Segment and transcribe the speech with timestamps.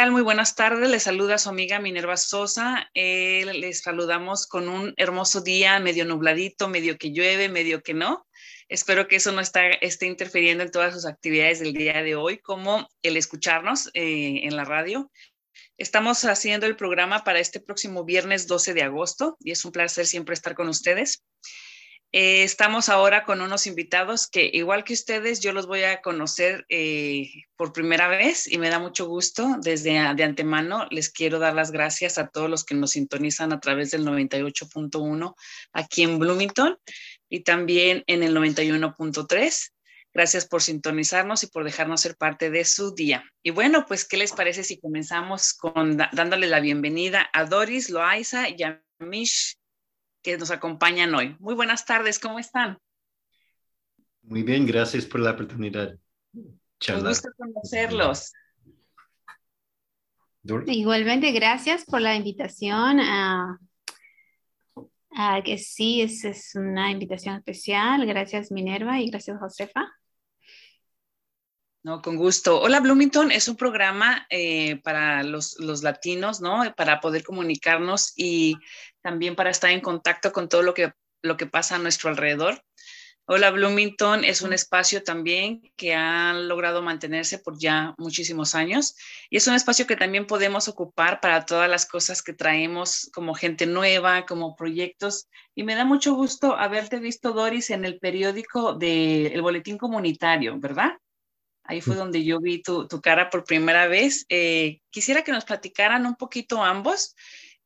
[0.00, 0.12] Tal?
[0.12, 0.88] Muy buenas tardes.
[0.88, 2.88] Les saluda su amiga Minerva Sosa.
[2.94, 8.26] Eh, les saludamos con un hermoso día, medio nubladito, medio que llueve, medio que no.
[8.70, 12.38] Espero que eso no está, esté interfiriendo en todas sus actividades del día de hoy,
[12.38, 15.12] como el escucharnos eh, en la radio.
[15.76, 20.06] Estamos haciendo el programa para este próximo viernes 12 de agosto y es un placer
[20.06, 21.22] siempre estar con ustedes.
[22.12, 26.66] Eh, estamos ahora con unos invitados que, igual que ustedes, yo los voy a conocer
[26.68, 29.56] eh, por primera vez y me da mucho gusto.
[29.62, 33.60] Desde de antemano les quiero dar las gracias a todos los que nos sintonizan a
[33.60, 35.34] través del 98.1
[35.72, 36.76] aquí en Bloomington
[37.28, 39.70] y también en el 91.3.
[40.12, 43.22] Gracias por sintonizarnos y por dejarnos ser parte de su día.
[43.44, 48.48] Y bueno, pues, ¿qué les parece si comenzamos con dándole la bienvenida a Doris, Loaiza
[48.48, 49.59] y a Mish
[50.22, 51.36] que nos acompañan hoy.
[51.38, 52.78] Muy buenas tardes, ¿cómo están?
[54.22, 55.96] Muy bien, gracias por la oportunidad.
[56.34, 58.32] Un gusto conocerlos.
[60.66, 63.00] Igualmente, gracias por la invitación.
[63.00, 63.58] a
[65.44, 68.06] que sí, es, es una invitación especial.
[68.06, 69.86] Gracias, Minerva, y gracias, Josefa.
[71.82, 72.60] No, con gusto.
[72.60, 76.74] Hola Bloomington es un programa eh, para los, los, latinos, ¿no?
[76.76, 78.58] Para poder comunicarnos y
[79.00, 80.92] también para estar en contacto con todo lo que,
[81.22, 82.62] lo que pasa a nuestro alrededor.
[83.24, 88.94] Hola Bloomington es un espacio también que ha logrado mantenerse por ya muchísimos años
[89.30, 93.34] y es un espacio que también podemos ocupar para todas las cosas que traemos como
[93.34, 95.28] gente nueva, como proyectos.
[95.54, 100.98] Y me da mucho gusto haberte visto, Doris, en el periódico del Boletín Comunitario, ¿verdad?
[101.70, 104.26] Ahí fue donde yo vi tu, tu cara por primera vez.
[104.28, 107.14] Eh, quisiera que nos platicaran un poquito ambos.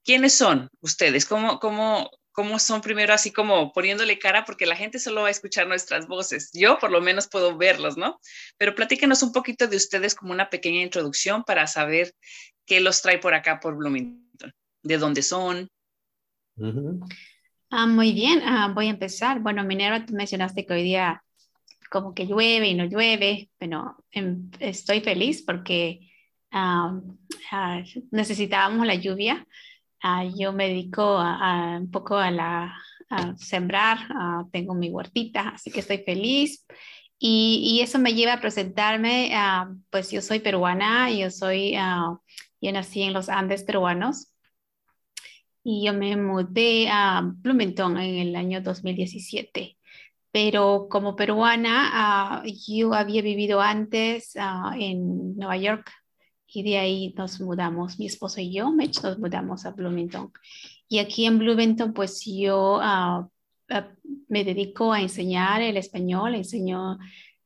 [0.04, 1.24] ¿Quiénes son ustedes?
[1.24, 4.44] ¿Cómo, cómo, ¿Cómo son primero así como poniéndole cara?
[4.44, 6.50] Porque la gente solo va a escuchar nuestras voces.
[6.52, 8.20] Yo por lo menos puedo verlos, ¿no?
[8.58, 12.12] Pero platíquenos un poquito de ustedes como una pequeña introducción para saber
[12.66, 14.52] qué los trae por acá por Bloomington.
[14.82, 15.70] ¿De dónde son?
[17.70, 19.40] ah, muy bien, ah, voy a empezar.
[19.40, 21.24] Bueno, Minero, tú mencionaste que hoy día
[21.94, 26.10] como que llueve y no llueve, pero em, estoy feliz porque
[26.50, 27.00] ah,
[28.10, 29.46] necesitábamos la lluvia.
[30.02, 32.74] Ah, yo me dedico a, un poco a, la,
[33.36, 36.66] sembrar, ah, tengo mi huertita, así que estoy feliz.
[37.16, 39.30] Y, y eso me lleva a presentarme,
[39.90, 41.74] pues yo soy peruana, yo soy,
[42.60, 44.32] yo nací en los Andes peruanos
[45.62, 49.78] y yo me mudé a Bloomington en el año 2017
[50.34, 55.92] pero como peruana, ah, yo había vivido antes ah, en Nueva York
[56.48, 60.32] y de ahí nos mudamos, mi esposo y yo, Mitch, nos mudamos a Bloomington.
[60.88, 63.28] Y aquí en Bloomington, pues yo ah,
[64.26, 66.98] me dedico a enseñar el español, enseño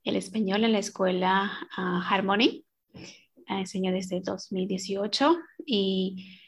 [0.03, 2.65] el español en la escuela Harmony,
[3.47, 6.41] enseño desde 2018 y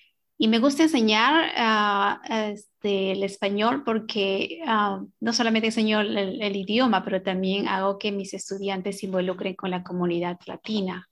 [0.42, 6.56] y me gusta enseñar uh, este, el español porque uh, no solamente enseño el, el,
[6.56, 11.06] idioma, pero también hago que mis estudiantes se involucren con la comunidad latina.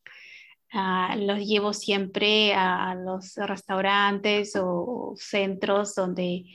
[0.72, 6.46] Uh, los llevo siempre a los restaurantes o centros donde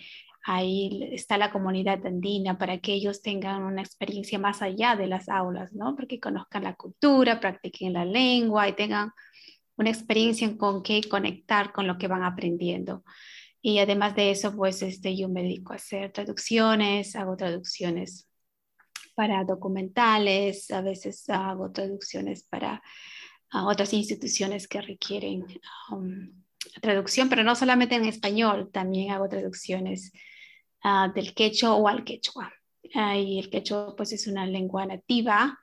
[0.43, 5.29] ahí está la comunidad andina para que ellos tengan una experiencia más allá de las
[5.29, 5.95] aulas, ¿no?
[5.95, 9.11] Porque conozcan la cultura, practiquen la lengua y tengan
[9.77, 13.03] una experiencia con que conectar con lo que van aprendiendo.
[13.61, 18.27] Y además de eso, pues este, yo me dedico a hacer traducciones, hago traducciones
[19.15, 22.81] para documentales, a veces hago traducciones para
[23.53, 25.45] otras instituciones que requieren
[25.91, 26.43] um,
[26.81, 30.11] traducción, pero no solamente en español, también hago traducciones
[30.83, 32.51] ah, del quechua o al quechua.
[32.83, 35.59] y el quechua pues es una lengua nativa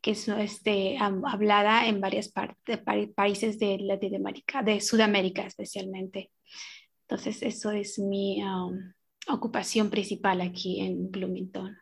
[0.00, 2.80] que es este, hablada en varias partes,
[3.14, 6.30] países de Latinoamérica, de Sudamérica especialmente.
[7.02, 8.42] Entonces, eso es mi,
[9.28, 11.76] ocupación principal aquí en Bloomington.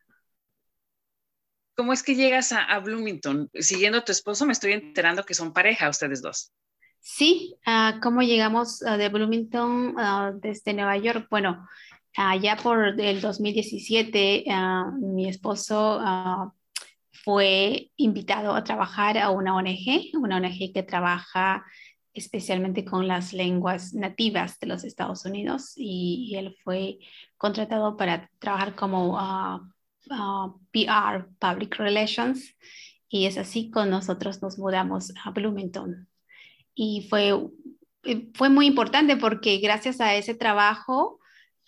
[1.76, 3.48] ¿Cómo es que llegas a, Bloomington?
[3.54, 6.52] Siguiendo a tu esposo, me estoy enterando que son pareja ustedes dos.
[6.98, 9.94] Sí, uh, ¿cómo llegamos de Bloomington
[10.40, 11.28] desde Nueva York?
[11.30, 11.68] Bueno,
[12.16, 14.44] allá por el 2017,
[15.00, 16.00] mi esposo
[17.24, 21.64] fue invitado a trabajar a una ONG, una ONG que trabaja
[22.12, 26.98] especialmente con las lenguas nativas de los Estados Unidos y, él fue
[27.36, 29.60] contratado para trabajar como uh,
[30.10, 32.56] uh, PR, Public Relations,
[33.08, 36.08] y es así con nosotros nos mudamos a Bloomington.
[36.74, 37.34] Y fue,
[38.04, 41.20] eh, fue muy importante porque gracias a ese trabajo,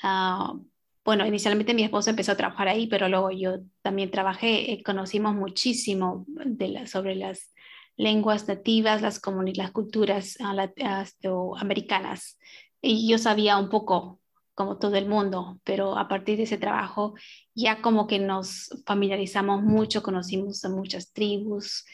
[0.02, 0.64] uh,
[1.05, 5.35] bueno, inicialmente mi esposo empezó a trabajar ahí, pero luego yo también trabajé, eh, conocimos
[5.35, 7.52] muchísimo de sobre las
[7.97, 9.20] lenguas nativas, las,
[9.55, 12.38] las culturas uh, americanas.
[12.82, 14.20] Y yo sabía un poco,
[14.55, 17.14] como todo el mundo, pero a partir de ese trabajo
[17.55, 21.85] ya como que nos familiarizamos mucho, conocimos a muchas tribus,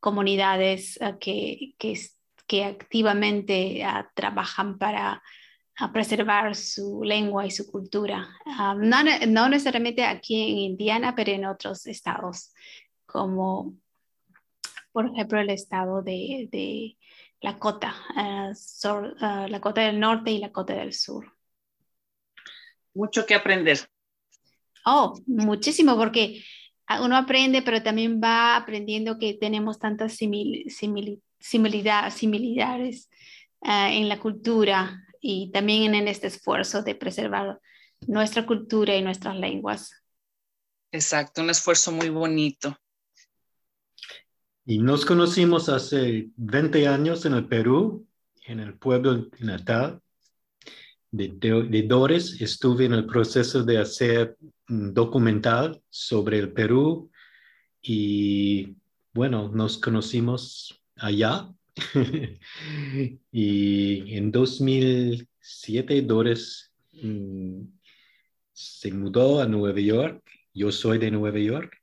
[0.00, 1.98] comunidades uh, que, que,
[2.46, 5.22] que, activamente uh, trabajan para
[5.92, 8.28] preservar su lengua y su cultura.
[8.76, 12.52] no, no, necesariamente aquí en Indiana, pero en otros estados,
[13.06, 13.74] como
[14.94, 16.96] por ejemplo, el estado de, de
[17.40, 21.32] Lakota, uh, uh, Lakota del Norte y Lakota del Sur.
[22.94, 23.80] Mucho que aprender.
[24.86, 26.44] Oh, muchísimo, porque
[27.02, 30.64] uno aprende, pero también va aprendiendo que tenemos tantas simil,
[31.40, 33.10] similitudes
[33.62, 37.58] uh, en la cultura y también en este esfuerzo de preservar
[38.06, 40.04] nuestra cultura y nuestras lenguas.
[40.92, 42.76] Exacto, un esfuerzo muy bonito.
[44.66, 48.06] Y nos conocimos hace 20 años en el Perú,
[48.44, 50.02] en el pueblo natal
[51.10, 52.38] de, de, Dores.
[52.42, 54.36] Estuve en el proceso de hacer
[54.68, 57.10] un documental sobre el Perú
[57.80, 58.76] y
[59.14, 61.48] bueno, nos conocimos allá.
[63.32, 67.62] y en 2007 Dores mm,
[68.52, 70.22] se mudó a Nueva York.
[70.52, 71.76] Yo soy de Nueva York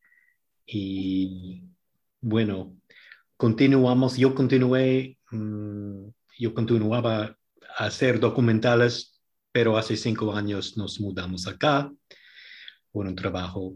[0.65, 1.63] y
[2.21, 2.77] bueno,
[3.35, 6.07] continuamos, yo continué, mm,
[6.39, 7.38] yo continuaba
[7.77, 9.21] a hacer documentales,
[9.51, 11.91] pero hace cinco años nos mudamos acá
[12.91, 13.75] por un trabajo.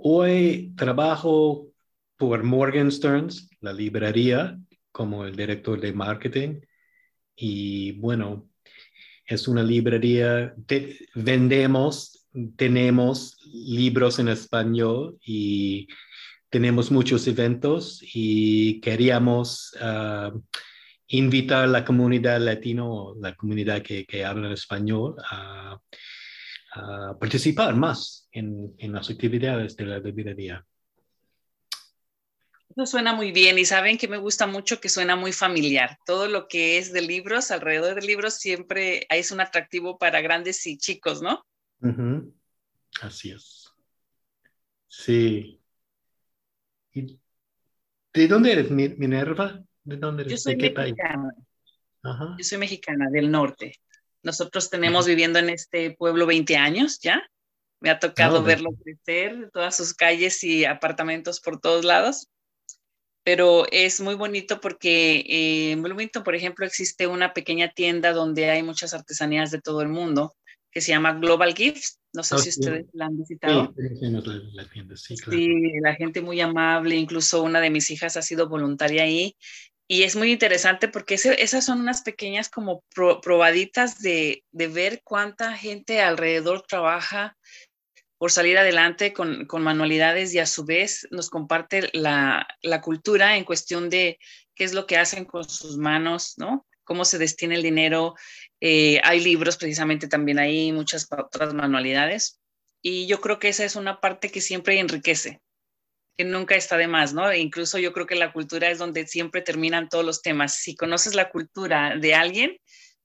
[0.00, 1.68] hoy trabajo
[2.16, 4.58] por Morgan Stearns, la librería,
[4.98, 6.60] como el director de marketing.
[7.36, 8.50] Y bueno,
[9.24, 10.52] es una librería,
[11.14, 15.86] vendemos, tenemos libros en español y
[16.50, 20.32] tenemos muchos eventos y queríamos ah,
[21.06, 25.78] invitar a la comunidad latino, la comunidad que, que habla español, a,
[27.20, 30.64] participar más en, en, las actividades de la librería.
[32.78, 35.98] Eso suena muy bien y saben que me gusta mucho que suena muy familiar.
[36.06, 40.64] Todo lo que es de libros, alrededor de libros, siempre es un atractivo para grandes
[40.64, 41.44] y chicos, ¿no?
[43.02, 43.72] Así es.
[44.86, 45.60] Sí,
[46.92, 49.60] ¿De dónde eres, Minerva?
[49.82, 50.34] ¿De dónde eres?
[50.34, 51.34] Yo soy mexicana.
[52.04, 53.74] Yo soy mexicana, del norte.
[54.22, 57.28] Nosotros tenemos viviendo en este pueblo 20 años ya.
[57.80, 62.28] Me ha tocado ah, verlo crecer, todas sus calles y apartamentos por todos lados.
[63.28, 68.48] Pero es muy bonito porque eh, en Bloomington, por ejemplo, existe una pequeña tienda donde
[68.48, 70.34] hay muchas artesanías de todo el mundo
[70.70, 72.00] que se llama Global Gifts.
[72.14, 73.74] No sé ah, si ustedes la han visitado.
[75.28, 75.48] Sí,
[75.82, 79.36] la, gente muy amable, incluso una de mis hijas ha sido voluntaria ahí.
[79.86, 85.54] Y es muy interesante porque esas son unas pequeñas como probaditas de, de, ver cuánta
[85.54, 87.36] gente alrededor trabaja
[88.18, 93.36] por salir adelante con, con manualidades y a su vez nos comparte la, la, cultura
[93.36, 94.18] en cuestión de
[94.54, 96.66] qué es lo que hacen con sus manos, ¿no?
[96.82, 98.14] Cómo se destina el dinero,
[98.60, 102.40] eh, hay libros precisamente también ahí, muchas otras manualidades.
[102.82, 105.40] Y yo creo que esa es una parte que siempre enriquece,
[106.16, 107.30] que nunca está de más, ¿no?
[107.30, 110.56] E incluso yo creo que la cultura es donde siempre terminan todos los temas.
[110.56, 112.58] Si conoces la cultura de alguien,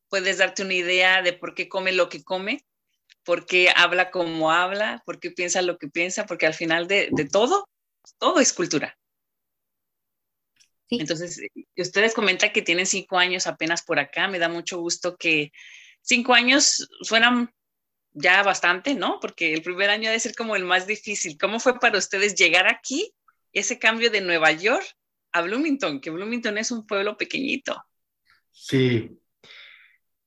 [0.09, 2.65] puedes darte una idea de por qué come lo que come,
[3.23, 7.09] por qué habla como habla, por qué piensa lo que piensa, porque al final de,
[7.11, 7.69] de todo,
[8.19, 8.97] todo es cultura.
[10.89, 11.41] Entonces,
[11.75, 14.27] ustedes comentan que tienen cinco años apenas por acá.
[14.27, 15.51] Me da mucho gusto que
[16.01, 17.51] cinco años suenan
[18.11, 19.19] ya bastante, ¿no?
[19.19, 21.37] Porque el primer año debe ser como el más difícil.
[21.39, 23.11] ¿Cómo fue para ustedes llegar aquí,
[23.53, 24.85] ese cambio de Nueva York
[25.31, 25.99] a Bloomington?
[25.99, 27.83] Que Bloomington es un pueblo pequeñito.
[28.51, 29.19] Sí,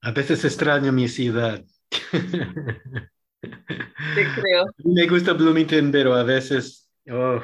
[0.00, 1.64] a veces extraño mi ciudad.
[4.34, 4.66] Creo.
[4.84, 7.40] Me gusta Bloomington, pero a veces, oh,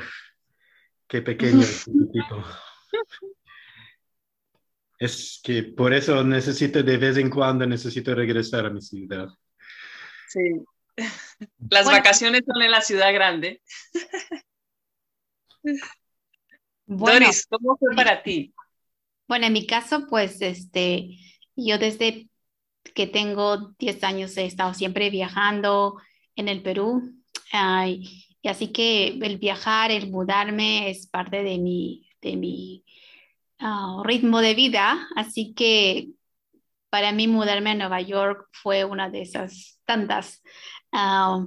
[1.07, 2.45] qué pequeño es este tipo.
[4.99, 9.27] Es que por eso necesito de vez en cuando, necesito regresar a mi ciudad.
[10.29, 10.63] Sí.
[11.71, 13.61] Las vacaciones son en la ciudad grande.
[16.87, 18.55] Doris, ¿cómo fue para ti?
[19.27, 21.19] Bueno, en mi caso, pues, este,
[21.57, 22.29] yo desde
[22.95, 25.97] que tengo 10 años he estado siempre viajando
[26.37, 27.03] en el Perú.
[28.43, 32.85] y así que el viajar, el mudarme es parte de mi, de mi
[33.61, 35.09] ah, ritmo de vida.
[35.17, 36.11] Así que
[36.91, 40.43] para mí mudarme a Nueva York fue una de esas tantas
[40.93, 41.45] ah,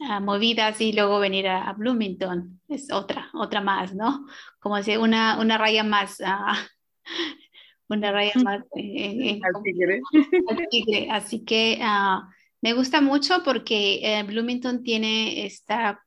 [0.00, 4.26] ah, movidas y luego venir a, Bloomington es otra, otra más, ¿no?
[4.60, 6.20] Como decir, una, una raya más
[7.90, 9.40] una raya más eh,
[11.10, 12.28] Así que ah,
[12.60, 16.02] me gusta mucho porque eh, Bloomington tiene esta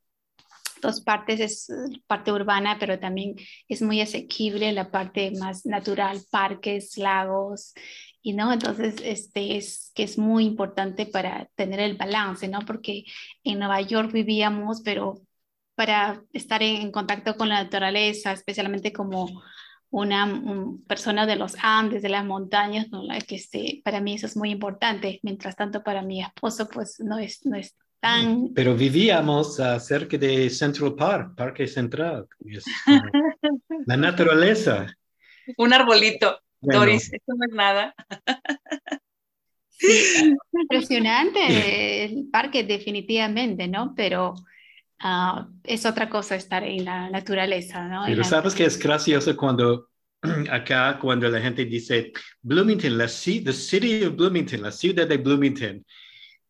[0.82, 1.68] dos partes, es
[2.08, 3.36] parte urbana, pero también
[3.70, 7.74] es muy asequible la parte más natural, parques, lagos,
[8.26, 12.60] y no, entonces este es que es muy importante para tener el balance, ¿no?
[12.62, 13.04] Porque
[13.44, 15.22] en Nueva York vivíamos, pero
[15.76, 19.44] para estar en contacto con la naturaleza, especialmente como
[19.94, 20.28] una
[20.88, 23.04] persona de los Andes, de las montañas, ¿no?
[23.28, 25.20] que este, para mí eso es muy importante.
[25.22, 28.52] Mientras tanto, para mi esposo, pues no es, no es tan...
[28.56, 32.28] Pero vivíamos cerca de Central Park, Parque Central.
[33.86, 34.88] la naturaleza.
[35.58, 37.94] Un arbolito, Doris, eso no es nada.
[39.70, 43.94] Sí, impresionante el parque definitivamente, ¿no?
[43.96, 44.34] Pero
[45.06, 48.06] Ah, es otra cosa estar en la naturaleza, ¿no?
[48.06, 49.90] Pero sabes que es gracioso cuando
[50.50, 55.86] acá, cuando la gente dice Bloomington, la the city of Bloomington, la ciudad de Bloomington.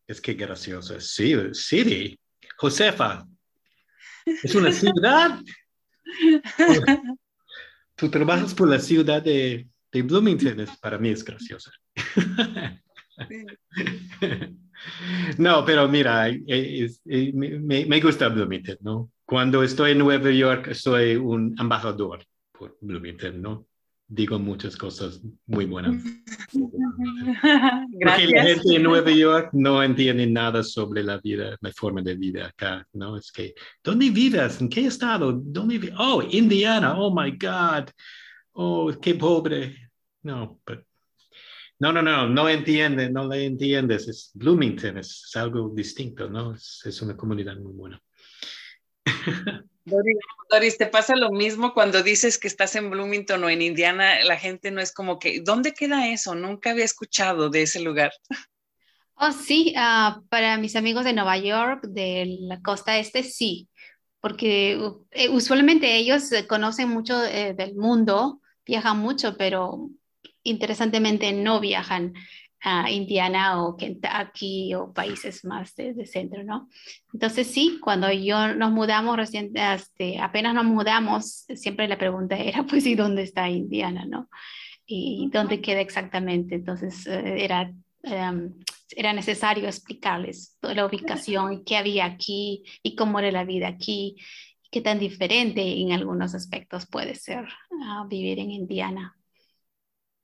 [0.06, 1.00] Es que gracioso.
[1.00, 2.16] Sí, city.
[2.58, 3.26] Josefa,
[4.26, 5.40] es una ciudad.
[7.96, 10.68] Tú trabajas por la ciudad de, de Bloomington.
[10.80, 11.72] Para mí es gracioso.
[15.38, 19.12] No, pero mira, eh, eh, me, gusta Bloomington, ¿no?
[19.26, 23.66] Cuando estoy en Nueva York, soy un embajador por Bloomington, ¿no?
[24.08, 26.04] Digo muchas cosas muy buenas.
[26.52, 32.16] Porque la gente en Nueva York no entiende nada sobre la vida, la forma de
[32.16, 33.18] vida acá, ¿no?
[33.18, 34.62] Es que, ¿dónde vives?
[34.62, 35.32] ¿En qué estado?
[35.32, 37.90] ¿Dónde Oh, Indiana, oh my God.
[38.52, 39.90] Oh, qué pobre.
[40.22, 40.84] No, pero
[41.80, 44.08] no, no, no, no entiendes, no le entiendes.
[44.08, 46.56] Es Bloomington, es, algo distinto, ¿no?
[46.56, 48.02] Es, una comunidad muy buena.
[49.86, 54.24] Doris, ¿te pasa lo mismo cuando dices que estás en Bloomington o en Indiana?
[54.24, 56.36] La gente no es como que, ¿dónde queda eso?
[56.36, 58.12] Nunca había escuchado de ese lugar.
[59.16, 63.70] Oh, sí, ah, para mis amigos de Nueva York, de la costa este, sí,
[64.20, 64.74] porque
[65.12, 69.92] eh, usualmente ellos conocen mucho eh, del mundo, viajan mucho, pero
[70.44, 72.14] interesantemente no viajan
[72.64, 76.70] a Indiana o Kentucky o países más de, centro, ¿no?
[77.14, 82.64] Entonces sí, cuando yo nos mudamos recién, este, apenas nos mudamos, siempre la pregunta era,
[82.70, 84.30] pues, ¿y dónde está Indiana, no?
[84.86, 86.56] ¿Y dónde queda exactamente?
[86.56, 87.74] Entonces eh, era,
[88.04, 88.54] em,
[88.96, 94.16] era necesario explicarles toda la ubicación qué había aquí y cómo era la vida aquí
[94.64, 97.46] y qué tan diferente en algunos aspectos puede ser
[97.84, 99.18] ah, vivir en Indiana.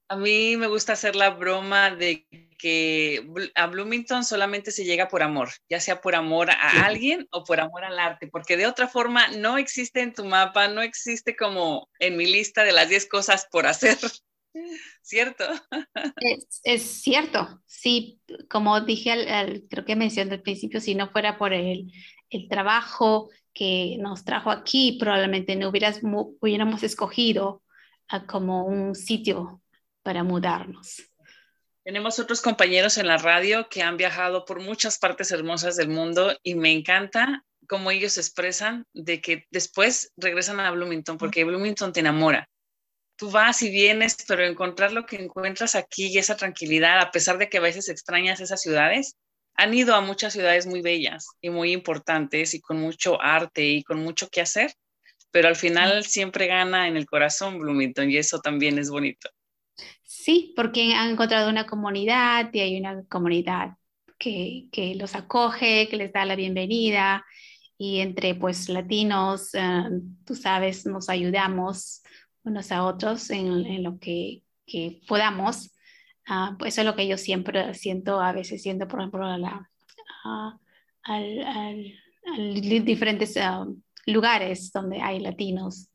[0.09, 2.25] A mí me gusta hacer la broma de
[2.57, 3.25] que
[3.55, 7.59] a Bloomington solamente se llega por amor, ya sea por amor a alguien o por
[7.59, 11.87] amor al arte, porque de otra forma no existe en tu mapa, no existe como
[11.99, 13.97] en mi lista de las 10 cosas por hacer.
[15.01, 15.45] ¿Cierto?
[16.63, 21.93] Es, cierto, sí, como dije, creo que mencioné al principio, si no fuera por el,
[22.29, 27.63] el trabajo que nos trajo aquí, probablemente no hubieras, hubiéramos escogido
[28.27, 29.61] como un sitio
[30.09, 31.03] para mudarnos.
[31.83, 36.35] Tenemos otros compañeros en la radio que han viajado por muchas partes hermosas del mundo
[36.41, 41.99] y me encanta cómo ellos expresan de que después regresan a Bloomington porque Bloomington te
[41.99, 42.49] enamora.
[43.17, 47.37] Tú vas y vienes, pero encontrar lo que encuentras aquí y esa tranquilidad, a pesar
[47.37, 49.15] de que a veces extrañas esas ciudades,
[49.53, 53.83] han ido a muchas ciudades muy bellas y muy importantes y con mucho arte y
[53.83, 54.73] con mucho que hacer,
[55.29, 59.29] pero al final siempre gana en el corazón Bloomington y eso también es bonito.
[60.21, 63.77] Sí, porque han encontrado una comunidad y hay una comunidad
[64.17, 67.25] que, que los acoge, que les da la bienvenida
[67.77, 69.61] y entre pues latinos, eh,
[70.25, 72.03] tú sabes, nos ayudamos
[72.43, 75.71] unos a otros en, en lo que, que podamos.
[76.27, 79.71] Uh, eso es lo que yo siempre siento, a veces siento, por ejemplo, la,
[81.03, 83.39] al, al, diferentes
[84.05, 85.87] lugares donde hay latinos,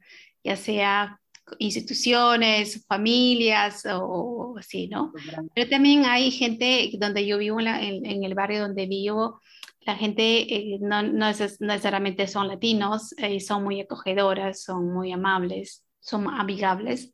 [0.42, 1.20] ya sea
[1.58, 5.12] instituciones, familias o así, ¿no?
[5.54, 7.66] Pero también hay gente donde yo vivo, en,
[8.06, 9.40] en, el barrio donde vivo,
[9.86, 10.22] la gente
[10.54, 17.12] eh, no, no, necesariamente son latinos, eh, son muy acogedoras, son muy amables, son amigables.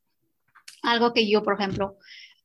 [0.82, 1.98] Algo que yo, por ejemplo,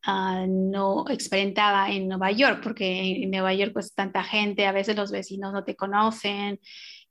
[0.07, 4.95] uh, no experimentaba en Nueva York, porque en Nueva York pues tanta gente, a veces
[4.95, 6.59] los vecinos no te conocen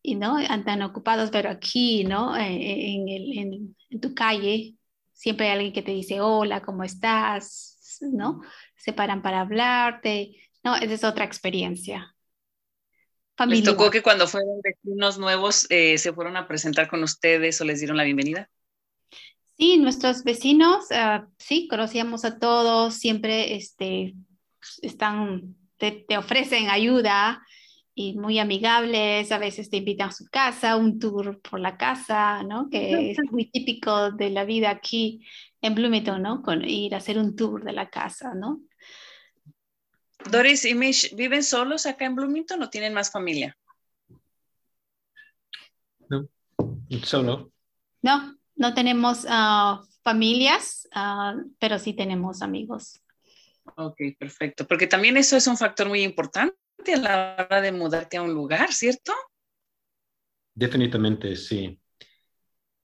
[0.06, 2.37] y no andan ocupados, pero aquí, ¿no?
[2.37, 4.75] Eh, eh, en, el, en, en, tu calle
[5.14, 7.99] siempre hay alguien que te dice, hola, ¿cómo estás?
[8.02, 8.42] ¿No?
[8.76, 10.76] Se paran para hablarte, ¿no?
[10.76, 12.14] Esa es otra experiencia.
[13.34, 13.64] Familia.
[13.64, 17.64] ¿Les tocó que cuando fueron vecinos nuevos eh, se fueron a presentar con ustedes o
[17.64, 18.50] les dieron la bienvenida?
[19.56, 24.14] Sí, nuestros vecinos, uh, sí, conocíamos a todos, siempre este,
[24.82, 27.42] están, te, te ofrecen ayuda,
[27.95, 32.43] y muy amigables, a veces te invitan a su casa, un tour por la casa,
[32.43, 32.69] ¿no?
[32.69, 35.25] Que es muy típico de la vida aquí
[35.61, 36.43] en Bloomington, ¿no?
[36.43, 38.63] Con ir a hacer un tour de la casa, ¿no?
[40.31, 43.57] Doris y Mish, ¿viven solos acá en Bloomington o tienen más familia?
[46.09, 46.29] No,
[47.05, 47.53] solo.
[48.03, 53.01] No, no tenemos uh, familias, uh, pero sí tenemos amigos.
[53.77, 56.57] Ok, perfecto, porque también eso es un factor muy importante
[56.93, 59.12] a la hora de mudarte a un lugar, ¿cierto?
[60.55, 61.81] Definitivamente sí,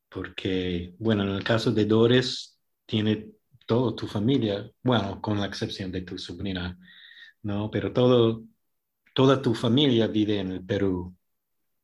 [0.09, 3.31] porque, bueno, en el caso de Doris, tiene
[3.67, 6.77] toda tu familia, bueno, con la excepción de tu sobrina,
[7.43, 7.71] ¿no?
[7.71, 8.43] Pero todo,
[9.15, 11.17] toda tu familia vive en el Perú.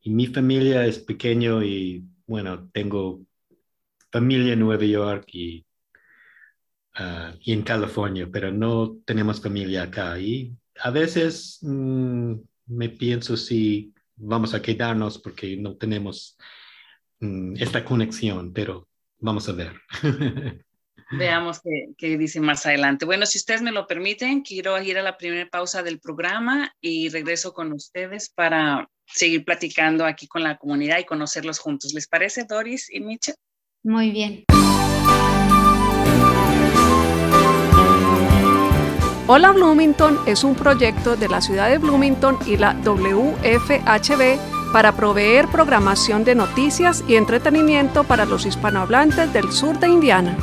[0.01, 3.21] Y mi familia es pequeño y, bueno, tengo
[4.11, 5.65] familia en Nueva York y,
[6.99, 10.19] uh, y en California, pero no tenemos familia acá.
[10.19, 12.35] Y a veces mm,
[12.67, 16.37] me pienso si vamos a quedarnos porque no tenemos
[17.21, 19.73] mm, esta conexión, pero vamos a ver.
[21.13, 23.05] Veamos qué, qué dice más adelante.
[23.05, 27.11] Bueno, si ustedes me lo permiten, quiero ir a la primera pausa del programa y
[27.11, 31.95] regreso con ustedes para seguir platicando aquí con la comunidad y conocerlos juntos.
[31.95, 33.37] ¿Les parece, Doris y Mitchell?
[33.85, 34.45] Muy bien.
[39.29, 44.39] Hola Bloomington es un proyecto de la ciudad de Bloomington y la WFHB
[44.73, 50.37] para proveer programación de noticias y entretenimiento para los hispanohablantes del sur de Indiana.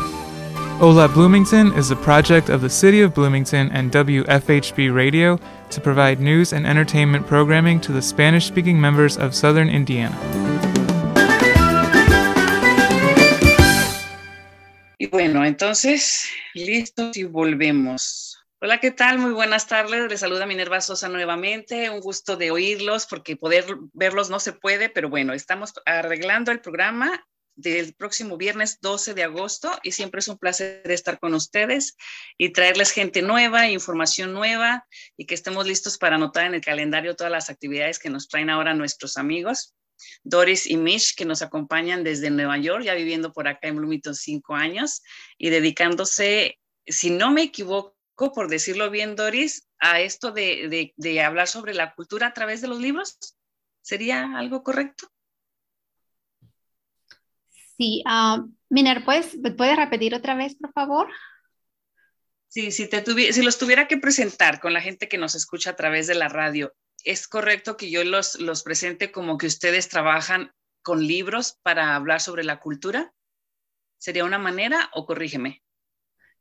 [0.82, 6.20] Hola Bloomington is a project of the City of Bloomington and WFHB Radio to provide
[6.20, 10.18] news and entertainment programming to the Spanish speaking members of southern Indiana.
[14.98, 18.23] Y bueno, entonces, listos y volvemos.
[18.66, 19.20] Hola, ¿qué tal?
[19.20, 20.10] Muy buenas tardes.
[20.10, 21.90] Les saluda Minerva Sosa nuevamente.
[21.90, 26.62] Un gusto de oírlos porque poder verlos no se puede, pero bueno, estamos arreglando el
[26.62, 31.98] programa del próximo viernes 12 de agosto y siempre es un placer estar con ustedes
[32.38, 37.18] y traerles gente nueva, información nueva y que estemos listos para anotar en el calendario
[37.18, 39.76] todas las actividades que nos traen ahora nuestros amigos.
[40.24, 44.16] Doris y Mish, que nos acompañan desde Nueva York, ya viviendo por acá en Bloomington
[44.16, 45.02] cinco años
[45.38, 50.94] y dedicándose, si no me equivoco, por decirlo bien, Doris, a esto de,
[51.26, 53.18] hablar sobre la cultura a través de los libros?
[53.82, 55.08] ¿Sería algo correcto?
[57.78, 61.10] Sí, uh, Miner, ¿puedes, ¿puedes repetir otra vez, por favor?
[62.48, 65.76] Sí, si, te si los tuviera que presentar con la gente que nos escucha a
[65.76, 66.72] través de la radio,
[67.04, 72.22] ¿es correcto que yo los, los presente como que ustedes trabajan con libros para hablar
[72.22, 73.12] sobre la cultura?
[73.98, 75.63] ¿Sería una manera o corrígeme?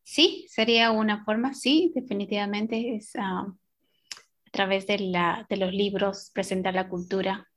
[0.02, 6.30] Sí, sería una forma, sí, definitivamente es ah, a través de, la, de los libros
[6.34, 7.48] presentar la cultura.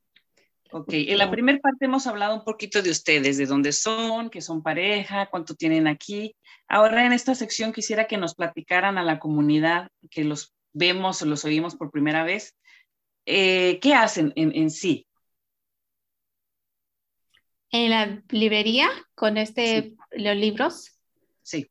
[0.71, 4.41] Ok, en la primera parte hemos hablado un poquito de ustedes, de dónde son, que
[4.41, 6.35] son pareja, cuánto tienen aquí.
[6.67, 11.25] Ahora en esta sección quisiera que nos platicaran a la comunidad que los vemos o
[11.25, 12.55] los oímos por primera vez,
[13.25, 15.07] eh, ¿qué hacen en, en, sí?
[17.71, 20.99] En la librería con este, los libros.
[21.41, 21.69] Sí.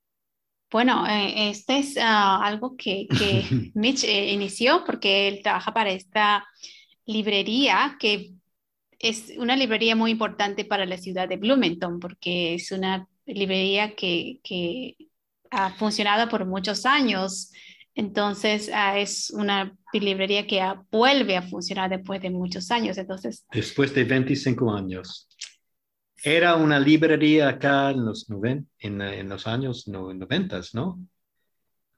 [0.74, 3.06] Bueno, eh, este es ah, algo que,
[3.74, 6.44] Mitch eh, inició porque él trabaja para esta
[7.06, 8.32] librería que
[8.98, 14.96] es una librería muy importante para la ciudad de Bloomington porque es una librería que,
[15.52, 17.52] ha funcionado por muchos años.
[17.94, 20.60] Entonces ah, es una librería que
[20.90, 22.98] vuelve a funcionar después de muchos años.
[22.98, 25.28] Entonces, después de 25 años.
[26.24, 28.26] Era una librería acá en los,
[28.78, 30.98] en, en los años 90, ¿no?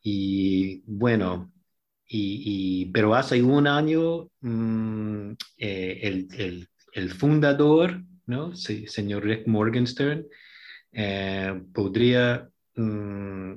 [0.09, 1.53] y bueno,
[2.07, 8.55] y, pero hace un año mm, eh, el, el, fundador, ¿no?
[8.55, 10.25] Sí, señor Rick Morgenstern,
[10.93, 13.55] eh, podría, mm,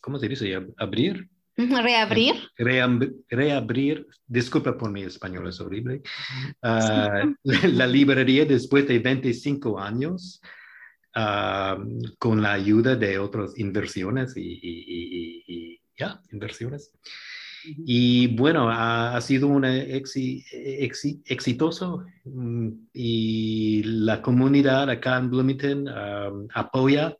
[0.00, 0.66] ¿cómo se dice?
[0.78, 1.28] Abrir.
[1.56, 2.34] Reabrir.
[2.58, 6.02] reabrir, disculpa por mi español, es horrible,
[6.62, 10.40] ah, la librería después de 25 años.
[11.18, 11.78] Ah,
[12.18, 16.92] con la ayuda de otras inversiones y, y, y ya, inversiones.
[17.64, 19.64] Y bueno, ha, sido un
[21.24, 25.88] exitoso mm, y la comunidad acá en Bloomington
[26.52, 27.16] apoya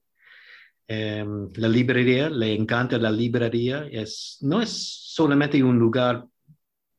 [0.89, 3.87] em, la librería, le encanta la librería.
[3.91, 6.27] Es, no es solamente un lugar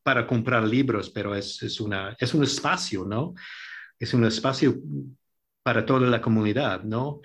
[0.04, 3.34] para comprar libros, pero es, es, una, es un espacio, ¿no?
[4.00, 4.76] Es un espacio
[5.64, 7.22] para toda la comunidad, ¿no?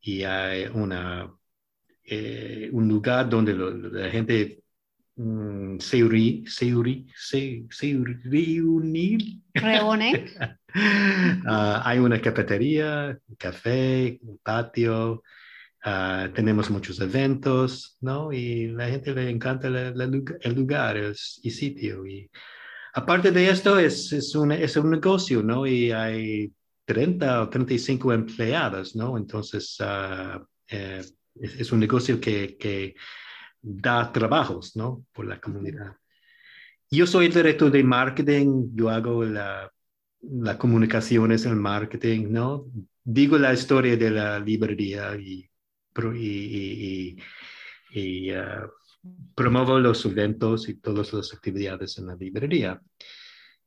[0.00, 1.30] Y hay una,
[2.04, 4.60] eh, un lugar donde la gente
[5.22, 9.20] Mm, se, uri, se, uri, se, se reunir.
[9.52, 10.24] Reúne.
[10.74, 11.44] uh,
[11.84, 15.22] hay una cafetería, un café, un patio,
[15.84, 18.32] uh, tenemos muchos eventos, ¿no?
[18.32, 22.06] Y la gente le encanta la, la, el lugar el, y sitio.
[22.06, 22.30] Y
[22.94, 25.66] aparte de esto, es, es, un, es un negocio, ¿no?
[25.66, 26.52] Y hay
[26.84, 29.16] 30 o 35 empleados, ¿no?
[29.16, 31.02] Entonces, uh, eh,
[31.34, 32.94] es, es, un negocio que, que
[33.60, 35.04] da trabajos, ¿no?
[35.12, 35.96] Por la comunidad.
[36.90, 39.70] Yo soy el director de marketing, yo hago la,
[40.22, 42.66] la comunicaciones, el marketing, ¿no?
[43.04, 45.49] Digo la historia de la librería y,
[46.14, 47.16] y,
[47.92, 48.68] y, uh,
[49.34, 52.80] promuevo los eventos y todas las actividades en la librería.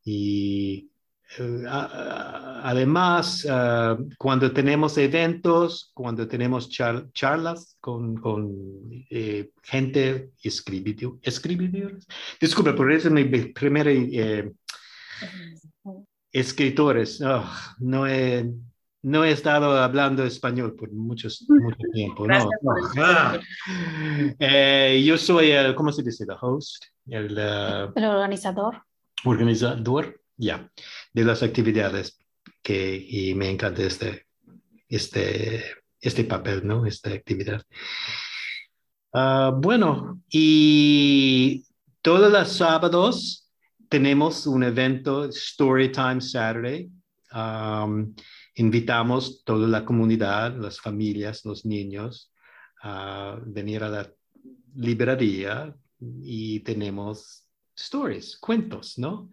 [0.04, 0.90] Y
[1.40, 8.52] eh, además, ah, cuando tenemos eventos, cuando tenemos charlas con, con
[9.10, 12.08] eh, gente, escribidores,
[12.40, 14.52] disculpe, por eso mi primera eh,
[16.32, 17.22] escritores,
[17.80, 18.52] no, he,
[19.04, 22.26] no he estado hablando español por muchos, mucho tiempo.
[22.28, 22.50] No,
[22.98, 23.40] ah.
[25.04, 26.24] yo soy, el, ¿cómo se dice?
[26.24, 28.82] El host, el, el organizador.
[29.26, 30.70] Organizador ya,
[31.14, 32.18] de las actividades
[32.62, 34.26] que y me encanta este,
[34.88, 35.64] este,
[36.00, 36.86] este papel, ¿no?
[36.86, 37.62] Esta actividad.
[39.14, 41.66] Ah, bueno, y
[42.02, 43.50] todos los sábados
[43.90, 46.90] tenemos un evento, Storytime Saturday.
[48.56, 52.32] Invitamos toda la comunidad, las familias, los niños
[52.82, 54.14] a venir a la
[54.76, 55.76] librería
[56.22, 59.32] y tenemos stories, cuentos, ¿no?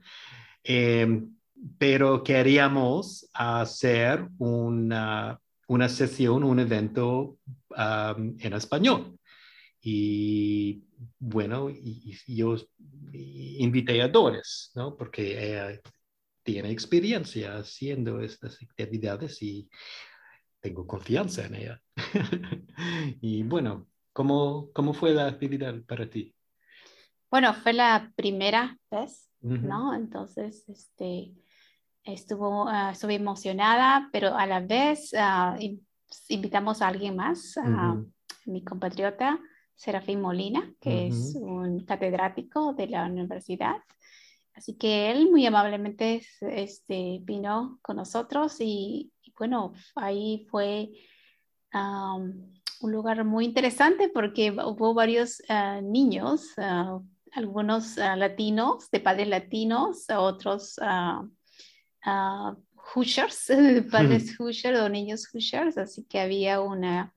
[0.62, 1.34] Em,
[1.78, 7.38] pero queríamos hacer una, una sesión, un evento
[7.76, 9.18] en español.
[9.82, 10.84] Y
[11.18, 12.56] bueno, y, yo
[13.12, 14.96] invité a Doris, ¿no?
[14.96, 15.80] Porque
[16.52, 19.68] tiene experiencia haciendo estas actividades y
[20.60, 21.82] tengo confianza en ella.
[23.20, 26.34] y bueno, ¿cómo, ¿cómo fue la actividad para ti?
[27.30, 29.94] Bueno, fue la primera vez ¿no?
[29.94, 31.32] Entonces, este,
[32.04, 35.58] estuvo, uh, estuve emocionada, pero a la vez uh,
[36.28, 37.96] invitamos a alguien más, a
[38.44, 39.38] mi compatriota
[39.74, 43.76] Serafín Molina, que es un catedrático de la universidad.
[44.60, 50.90] Así que él muy amablemente este, vino con nosotros y, bueno, ahí fue
[51.72, 56.50] um, un lugar muy interesante porque hubo varios uh, niños
[57.32, 61.24] algunos ah, latinos, de padres latinos, otros uh,
[62.06, 62.54] uh,
[62.94, 63.46] Hoosiers,
[63.90, 67.14] padres Hoosiers o niños Hoosiers, así que había una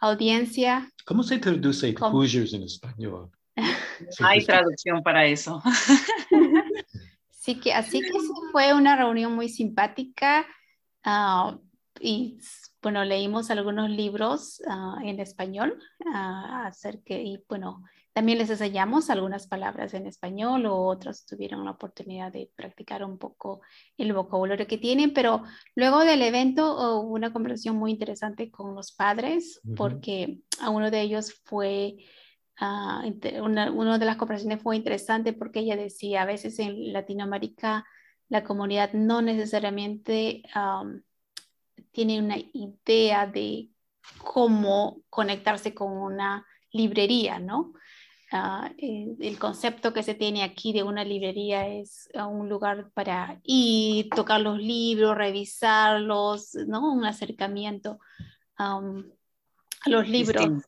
[0.00, 0.90] audiencia.
[1.04, 3.30] ¿Cómo se traduce Hoosiers en español?
[4.20, 5.62] Hay traducción para eso.
[7.50, 8.12] sí que, así que
[8.52, 10.46] fue una reunión muy simpática
[12.00, 12.38] y
[12.82, 14.62] bueno, leímos algunos libros
[15.02, 15.78] en español
[16.14, 17.82] acerca y bueno,
[18.12, 23.18] también les enseñamos algunas palabras en español o otros tuvieron la oportunidad de practicar un
[23.18, 23.60] poco
[23.96, 25.42] el vocabulario que tienen, pero
[25.74, 31.00] luego del evento hubo una conversación muy interesante con los padres porque a uno de
[31.00, 31.96] ellos fue,
[32.60, 37.84] uh, una, de las conversaciones fue interesante porque ella decía, a veces en Latinoamérica
[38.28, 40.42] la comunidad no necesariamente
[41.90, 43.70] tiene una idea de
[44.18, 47.74] cómo conectarse con una librería, ¿no?
[48.32, 53.40] Ah, el concepto que se tiene aquí de una librería es ah, un lugar para
[53.42, 56.92] ir, tocar los libros, revisarlos, ¿no?
[56.92, 57.98] Un acercamiento
[58.56, 58.80] a
[59.86, 60.62] los libros.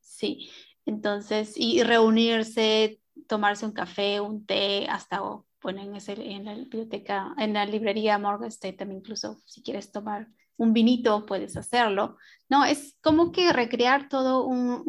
[0.00, 0.48] Sí.
[0.86, 5.20] Entonces, y reunirse, tomarse un café, un té, hasta
[5.62, 9.90] bueno, en, ese, en la biblioteca, en la librería Morgan State también incluso si quieres
[9.90, 12.16] tomar un vinito puedes hacerlo.
[12.48, 14.82] No, es como que recrear todo un,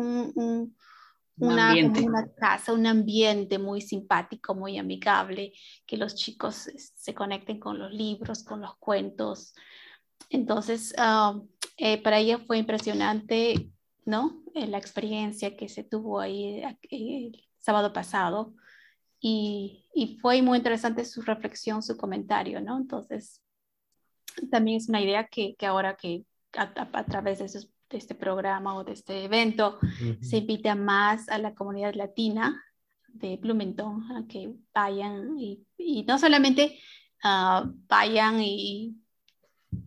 [1.38, 5.54] una, una, casa, un ambiente muy simpático, muy amigable,
[5.86, 9.54] que los chicos se conecten con los libros, con los cuentos.
[10.30, 11.40] Entonces, ah,
[11.78, 13.70] eh, para ella fue impresionante,
[14.06, 14.44] ¿no?
[14.54, 18.54] Eh, la experiencia que se tuvo ahí eh, el sábado pasado.
[19.20, 22.78] Y, y, fue muy interesante su reflexión, su comentario, ¿no?
[22.78, 23.42] Entonces,
[24.52, 27.46] también es una idea que, que ahora que a, través de,
[27.90, 29.80] de, este programa o de este evento
[30.22, 32.64] se invita más a la comunidad latina
[33.08, 36.78] de Bloomington a que vayan y, y no solamente
[37.24, 38.96] uh, vayan y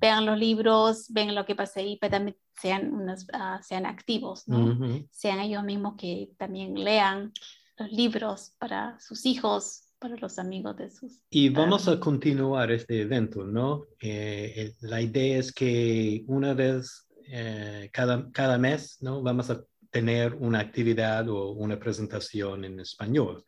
[0.01, 4.47] vean los libros, ven lo que pasa ahí, pero también sean, unos, uh, sean activos,
[4.49, 4.79] ¿no?
[5.11, 7.33] sean ellos mismos que también lean
[7.79, 11.23] los libros para sus hijos, para los amigos de sus...
[11.31, 13.87] Y vamos a continuar este evento, ¿no?
[14.01, 19.23] Eh, la idea es que una vez eh, cada, cada mes, ¿no?
[19.23, 23.45] Vamos a tener una actividad o una presentación en español,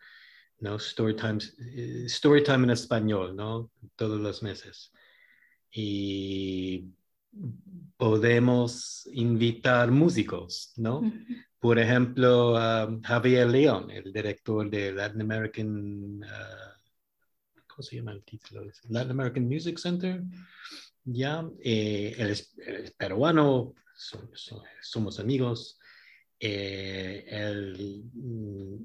[0.59, 0.77] ¿no?
[0.77, 3.71] Story, times, eh, story time en español, ¿no?
[3.97, 4.93] Todos los meses.
[5.73, 6.89] Y
[7.97, 11.03] podemos invitar músicos, ¿no?
[11.59, 12.55] Por ejemplo,
[13.03, 18.65] Javier León, el director de Latin American, uh, ¿cómo se llama el título?
[18.89, 20.23] Latin American Music Center.
[21.05, 22.55] Ya, eh, él, es,
[22.97, 23.75] peruano,
[24.81, 25.79] somos amigos.
[26.39, 28.77] Eh, él mm,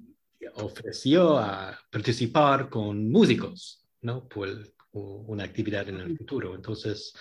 [0.55, 4.27] ofreció a participar con músicos, ¿no?
[4.27, 6.55] Por una actividad en el futuro.
[6.55, 7.13] Entonces,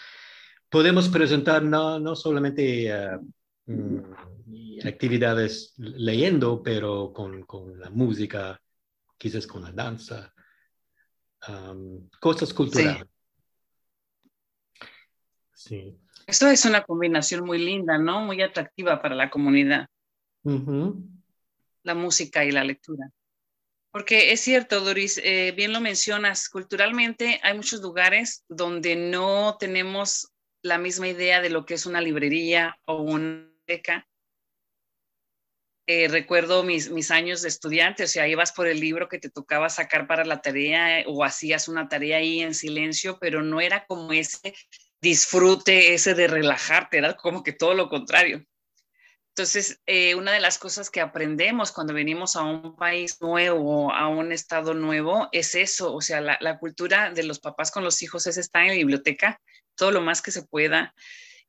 [0.69, 3.21] podemos presentar no, no solamente uh,
[3.67, 3.99] Mm,
[4.87, 8.61] actividades leyendo, pero con, con, la música,
[9.17, 10.35] quizás con la danza,
[12.21, 13.07] cosas culturales.
[15.55, 15.99] Sí.
[16.27, 18.21] Eso es una combinación muy linda, ¿no?
[18.21, 19.89] Muy atractiva para la comunidad.
[21.83, 23.11] La música y la lectura.
[23.95, 30.33] Porque es cierto, Doris, eh, bien lo mencionas, culturalmente hay muchos lugares donde no tenemos
[30.63, 33.55] la misma idea de lo que es una librería o un
[35.87, 39.31] eh, recuerdo mis, mis años de estudiante, o sea, ibas por el libro que te
[39.31, 43.61] tocaba sacar para la tarea eh, o hacías una tarea ahí en silencio, pero no
[43.61, 44.55] era como ese
[45.01, 48.45] disfrute, ese de relajarte, era como que todo lo contrario.
[49.37, 54.07] Entonces, eh, una de las cosas que aprendemos cuando venimos a un país nuevo, a
[54.07, 58.29] un estado nuevo, es eso, o sea, la, cultura de los papás con los hijos
[58.29, 59.41] es estar en la biblioteca
[59.75, 60.95] todo lo más que se pueda.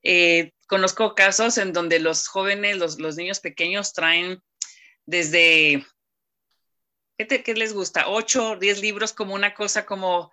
[0.02, 4.42] Eh, conozco casos en donde los jóvenes, los, los niños pequeños traen
[5.06, 5.86] desde,
[7.20, 8.10] ¿qué, les gusta?
[8.10, 10.32] Ocho, diez libros como una cosa como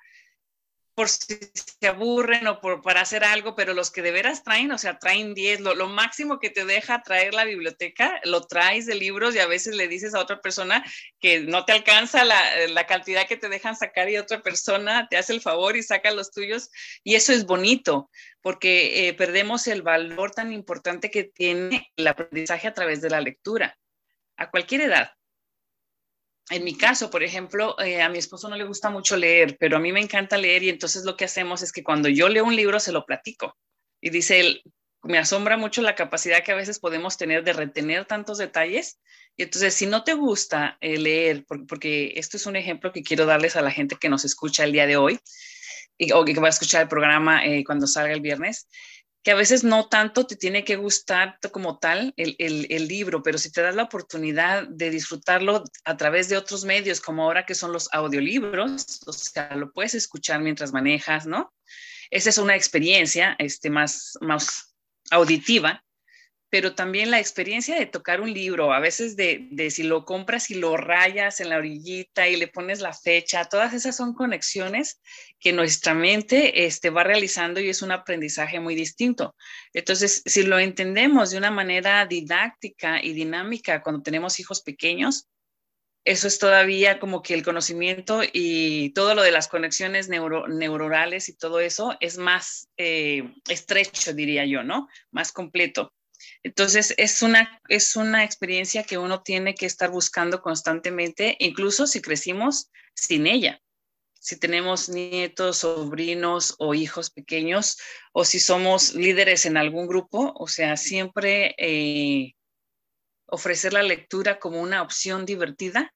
[0.95, 4.73] por si se aburren o por, para hacer algo, pero los que de veras traen,
[4.73, 8.87] o sea, traen 10, lo, lo, máximo que te deja traer la biblioteca, lo traes
[8.87, 10.85] de libros y a veces le dices a otra persona
[11.19, 15.17] que no te alcanza la, la cantidad que te dejan sacar y otra persona te
[15.17, 16.71] hace el favor y saca los tuyos.
[17.03, 18.11] Y eso es bonito,
[18.43, 23.21] porque eh, perdemos el valor tan importante que tiene el aprendizaje a través de la
[23.21, 23.79] lectura,
[24.37, 25.13] a cualquier edad
[26.51, 29.77] en mi caso, por ejemplo, eh, a mi esposo no le gusta mucho leer, pero
[29.77, 32.45] a mí me encanta leer y entonces lo que hacemos es que cuando yo leo
[32.45, 33.57] un libro se lo platico.
[34.01, 34.63] Y dice él,
[35.03, 39.01] me asombra mucho la capacidad que a veces podemos tener de retener tantos detalles.
[39.37, 43.27] Y entonces, si no te gusta eh, leer, porque, esto es un ejemplo que quiero
[43.27, 45.19] darles a la gente que nos escucha el día de hoy,
[45.99, 48.69] y, o que va a escuchar el programa eh, cuando salga el viernes,
[49.23, 53.39] que a veces no tanto te tiene que gustar como tal el, el, libro, pero
[53.39, 57.55] si te das la oportunidad de disfrutarlo a través de otros medios, como ahora que
[57.55, 61.53] son los audiolibros, o sea, lo puedes escuchar mientras manejas, ¿no?
[62.11, 64.75] Esa es una experiencia este, más, más
[65.11, 65.85] auditiva
[66.53, 70.51] pero también la experiencia de tocar un libro, a veces de, de, si lo compras
[70.51, 75.01] y lo rayas en la orillita y le pones la fecha, todas esas son conexiones
[75.41, 79.35] que nuestra mente este, va realizando y es un aprendizaje muy distinto.
[79.73, 85.29] Entonces, si lo entendemos de una manera didáctica y dinámica cuando tenemos hijos pequeños,
[86.05, 91.31] eso es todavía como que el conocimiento y todo lo de las conexiones neuro, neuronales
[91.31, 94.91] y todo eso es más eh, estrecho, diría yo, ¿no?
[95.13, 95.95] Más completo.
[96.45, 102.01] Entonces, es una, es una experiencia que uno tiene que estar buscando constantemente, incluso si
[102.03, 103.61] crecimos sin ella.
[104.19, 107.79] Si tenemos nietos, sobrinos o hijos pequeños,
[108.13, 112.33] o si somos líderes en algún grupo, o sea, siempre, eh,
[113.27, 115.93] ofrecer la lectura como una opción divertida,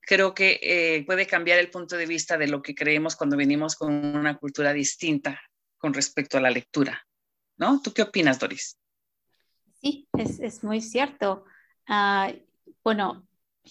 [0.00, 3.76] creo que eh, puede cambiar el punto de vista de lo que creemos cuando venimos
[3.76, 5.40] con una cultura distinta
[5.78, 7.06] con respecto a la lectura.
[7.56, 7.80] ¿No?
[7.82, 8.79] ¿Tú qué opinas, Doris?
[9.80, 11.44] Sí, es, es muy cierto.
[11.88, 12.32] Ah,
[12.84, 13.26] bueno,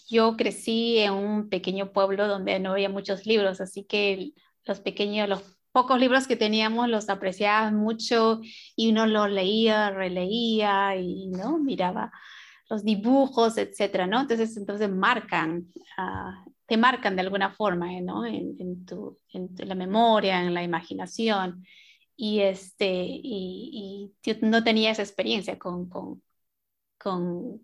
[0.10, 4.34] yo crecí en un pequeño pueblo donde no había muchos libros, así que
[4.66, 8.42] los pequeños, los pocos libros que teníamos los apreciaba mucho
[8.76, 12.12] y uno los leía, releía y no miraba
[12.70, 14.22] los dibujos, etcétera, ¿no?
[14.22, 15.68] Entonces, entonces marcan,
[15.98, 17.88] uh, te marcan de alguna forma.
[18.02, 18.26] ¿no?
[18.26, 21.64] En, en, tu, en, la memoria, en la imaginación.
[22.22, 26.22] Y, este, y, y yo no tenía esa experiencia con, con,
[26.98, 27.62] con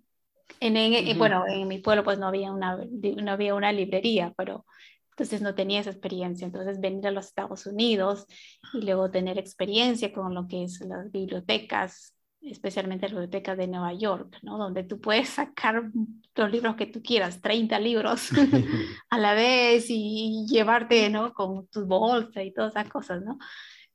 [0.61, 4.65] en, en, bueno, en mi pueblo pues no había una, no había una librería, pero
[5.09, 6.45] entonces no tenía esa experiencia.
[6.45, 8.27] Entonces venir a los Estados Unidos
[8.73, 13.93] y luego tener experiencia con lo que es las bibliotecas especialmente la biblioteca de Nueva
[13.93, 14.57] York, ¿no?
[14.57, 15.91] donde tú puedes sacar
[16.35, 18.29] los libros que tú quieras, 30 libros
[19.09, 21.33] a la vez y llevarte ¿no?
[21.33, 23.37] con tu bolsa y todas esas cosas, ¿no?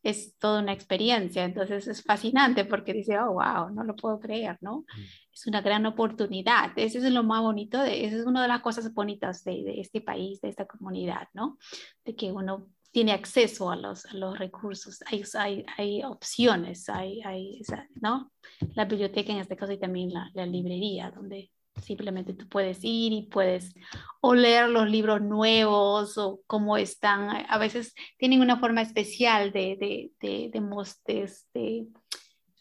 [0.02, 4.56] Es toda una experiencia, entonces es fascinante porque dice, oh, wow, no lo puedo creer,
[4.60, 4.78] ¿no?
[4.78, 5.00] Mm.
[5.32, 8.60] Es una gran oportunidad, eso es lo más bonito, de, esa es una de las
[8.60, 11.58] cosas bonitas de, de este país, de esta comunidad, ¿no?
[12.04, 17.20] De que uno tiene acceso a los, a los recursos, hay, hay, hay opciones, hay,
[17.22, 17.62] hay,
[18.00, 18.32] ¿no?
[18.74, 21.50] La biblioteca en este caso y también la, la, librería, donde
[21.82, 23.74] simplemente tú puedes ir y puedes
[24.20, 27.44] o leer los libros nuevos o cómo están.
[27.48, 31.86] A veces tienen una forma especial de, de, de, de, de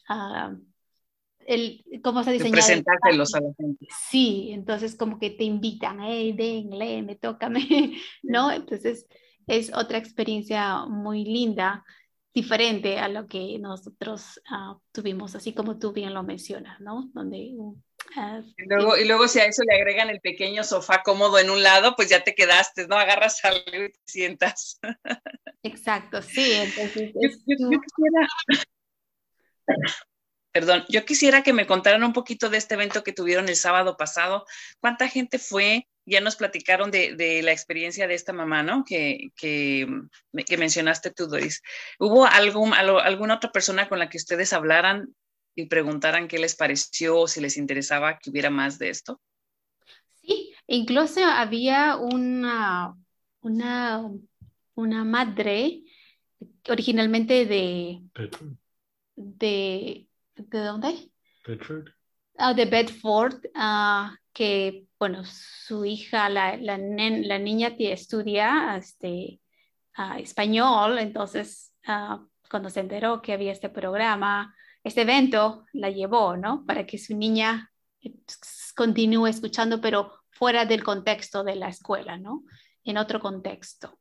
[0.09, 0.57] uh,
[1.45, 2.51] el, cómo se diseña.
[2.51, 3.87] Presentárselos a la gente.
[4.09, 8.51] Sí, entonces como que te invitan, hey, ven, me tócame, ¿no?
[8.51, 9.07] Entonces
[9.47, 11.83] es otra experiencia muy linda,
[12.33, 17.09] diferente a lo que nosotros uh, tuvimos, así como tú bien lo mencionas, ¿no?
[17.13, 17.51] Donde,
[18.57, 21.63] y, luego, y luego si a eso le agregan el pequeño sofá cómodo en un
[21.63, 22.97] lado, pues ya te quedaste, ¿no?
[22.97, 24.79] Agarras algo y te sientas.
[25.63, 26.53] Exacto, sí.
[26.53, 28.27] Entonces, yo, yo, yo quisiera...
[30.51, 33.95] Perdón, yo quisiera que me contaran un poquito de este evento que tuvieron el sábado
[33.97, 34.45] pasado.
[34.79, 35.87] ¿Cuánta gente fue?
[36.09, 38.83] ya nos platicaron de, la experiencia de esta mamá, ¿no?
[38.83, 39.87] Que, que,
[40.57, 41.61] mencionaste tú, Doris.
[41.99, 45.15] ¿Hubo algún, alguna otra persona con la que ustedes hablaran
[45.61, 49.21] y preguntaran qué les pareció o si les interesaba que hubiera más de esto?
[50.21, 52.95] Sí, incluso había una,
[53.41, 54.09] una,
[54.75, 55.83] una madre
[56.69, 58.01] originalmente de...
[59.15, 61.11] De, ¿De dónde?
[61.45, 61.89] Bedford.
[62.37, 69.41] Ah, de Bedford, uh, que, bueno, su hija, la, la, la niña que estudia este,
[69.97, 76.37] uh, español, entonces uh, cuando se enteró que había este programa, este evento, la llevó,
[76.37, 76.65] ¿no?
[76.65, 78.13] Para que su niña eh,
[78.75, 82.43] continúe escuchando, pero fuera del contexto de la escuela, ¿no?
[82.83, 83.99] En otro contexto.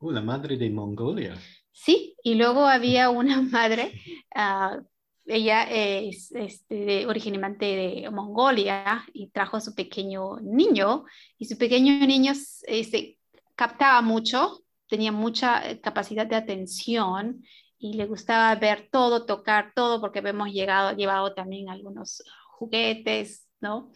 [0.00, 1.36] Uh, la madre de Mongolia.
[1.72, 3.92] Sí, y luego había una madre
[4.34, 4.82] uh,
[5.26, 11.04] ella es este, originalmente de Mongolia y trajo a su pequeño niño
[11.36, 12.32] y su pequeño niño
[12.66, 13.18] este,
[13.56, 17.42] captaba mucho, tenía mucha eh, capacidad de atención
[17.78, 23.92] y le gustaba ver todo, tocar todo, porque hemos llegado, llevado también algunos juguetes, ¿no?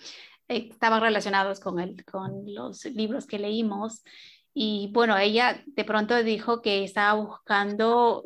[0.49, 4.03] Estaban relacionados con, el, con los libros que leímos.
[4.53, 8.25] Y bueno, ella de pronto dijo que estaba buscando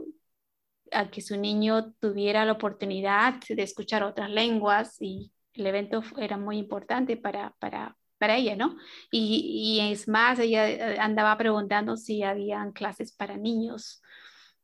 [0.90, 6.36] a que su niño tuviera la oportunidad de escuchar otras lenguas y el evento era
[6.38, 8.76] muy importante para, para, para ella, ¿no?
[9.10, 14.02] Y, y, es más, ella eh, andaba preguntando si habían clases para niños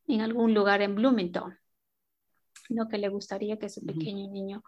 [0.07, 1.59] en algún lugar en Bloomington,
[2.69, 2.89] ¿no?
[2.89, 4.63] Que le gustaría que su pequeño niño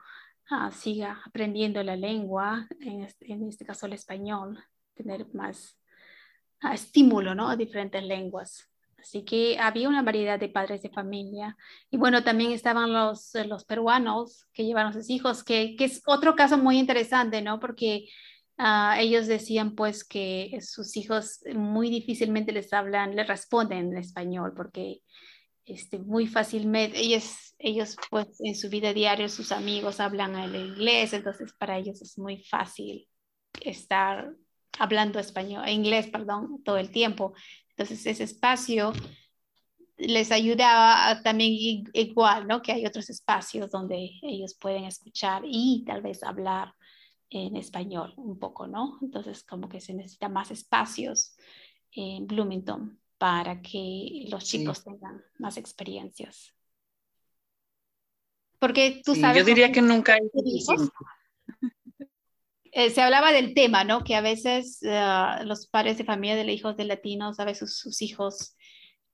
[0.51, 4.63] ah, siga aprendiendo la lengua, en este, en este caso el español,
[4.95, 5.79] tener más
[6.61, 7.49] ah, estímulo, ¿no?
[7.49, 8.69] A diferentes lenguas.
[8.99, 11.57] Así que había una variedad de padres de familia.
[11.91, 16.03] Y bueno, también estaban los, los peruanos que llevaron a sus hijos, que, que es
[16.07, 17.59] otro caso muy interesante, ¿no?
[17.59, 18.07] Porque
[18.59, 24.53] uh, ellos decían pues que sus hijos muy difícilmente les hablan, les responden en español,
[24.57, 25.01] porque
[25.65, 31.13] este, muy fácilmente, ellos, ellos pues en su vida diaria, sus amigos hablan el inglés,
[31.13, 33.09] entonces para ellos es muy fácil
[33.61, 34.33] estar
[34.79, 37.35] hablando español, inglés, perdón, todo el tiempo.
[37.71, 38.93] Entonces ese espacio
[39.97, 42.61] les ayudaba también igual, ¿no?
[42.63, 46.75] Que hay otros espacios donde ellos pueden escuchar y tal vez hablar
[47.33, 48.99] en español un poco, ¿no?
[49.01, 51.35] Entonces como que se necesita más espacios
[51.93, 56.55] en Bloomington para que los chicos tengan más experiencias.
[58.59, 59.39] Porque tú sabes...
[59.39, 60.21] Yo diría que nunca hay
[62.73, 64.05] eh, se hablaba del tema, ¿no?
[64.05, 68.03] Que a veces uh, los padres de familia de hijos de latinos, a veces sus,
[68.03, 68.57] hijos,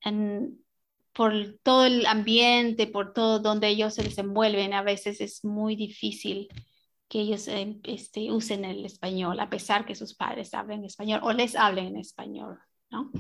[0.03, 0.59] en,
[1.13, 6.49] por todo el ambiente, por todo donde ellos se desenvuelven, a veces es muy difícil
[7.09, 11.33] que ellos eh, este, usen el español, a pesar que sus padres hablen español o
[11.33, 12.59] les hablen en español,
[12.91, 13.11] ¿no?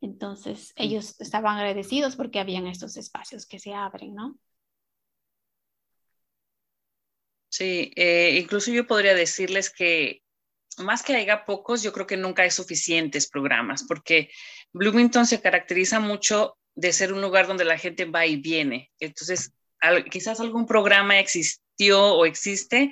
[0.00, 4.38] Entonces, ellos estaban agradecidos porque habían estos espacios que se abren, ¿no?
[7.48, 10.22] Sí, eh, incluso yo podría decirles que
[10.78, 14.30] más que haya pocos, yo creo que nunca hay suficientes programas, porque
[14.72, 18.90] Bloomington se caracteriza mucho de ser un lugar donde la gente va y viene.
[19.00, 19.52] Entonces,
[20.10, 22.90] quizás algún programa existió o existe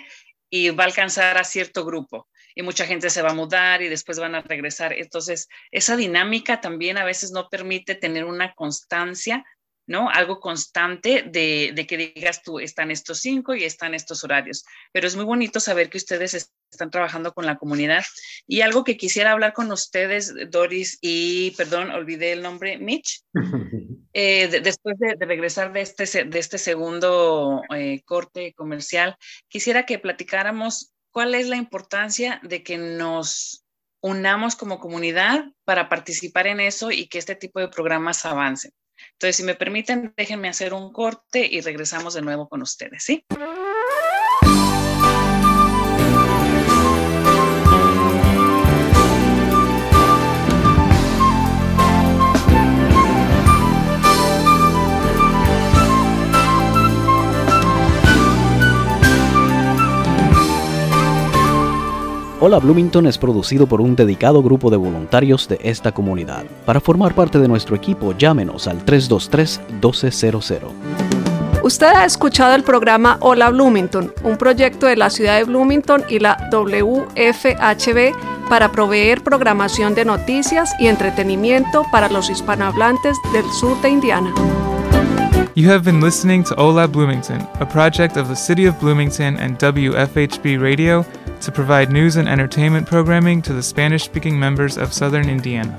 [0.51, 3.89] y va a alcanzar a cierto grupo y mucha gente se va a mudar y
[3.89, 4.93] después van a regresar.
[4.93, 9.45] Entonces, esa dinámica también a veces no permite tener una constancia
[9.89, 10.11] ¿no?
[10.11, 14.65] Algo constante de, de, que digas tú, están estos cinco y están estos horarios.
[14.93, 18.05] Pero es muy bonito saber que ustedes están trabajando con la comunidad.
[18.47, 23.25] Y algo que quisiera hablar con ustedes, Doris, y perdón, olvidé el nombre, Mitch,
[24.13, 29.17] eh, después de, regresar de este, de este segundo eh, corte comercial,
[29.49, 33.65] quisiera que platicáramos cuál es la importancia de que nos
[34.01, 38.73] unamos como comunidad para participar en eso y que este tipo de programas avancen.
[39.13, 43.25] Entonces, si me permiten, déjenme hacer un corte y regresamos de nuevo con ustedes, ¿sí?
[62.41, 66.45] Hola Bloomington es producido por un dedicado grupo de voluntarios de esta comunidad.
[66.65, 70.71] Para formar parte de nuestro equipo, llámenos al 323-1200.
[71.65, 76.21] Usted ha escuchado el programa Hola Bloomington, un proyecto de la ciudad de Bloomington y
[76.21, 83.89] la WFHB para proveer programación de noticias y entretenimiento para los hispanohablantes del sur de
[83.89, 84.33] Indiana.
[85.57, 89.59] You have been listening to Hola Bloomington, a project of the City of Bloomington and
[89.59, 91.05] WFHB Radio
[91.41, 95.77] to provide news and entertainment programming to the Spanish speaking members of southern Indiana.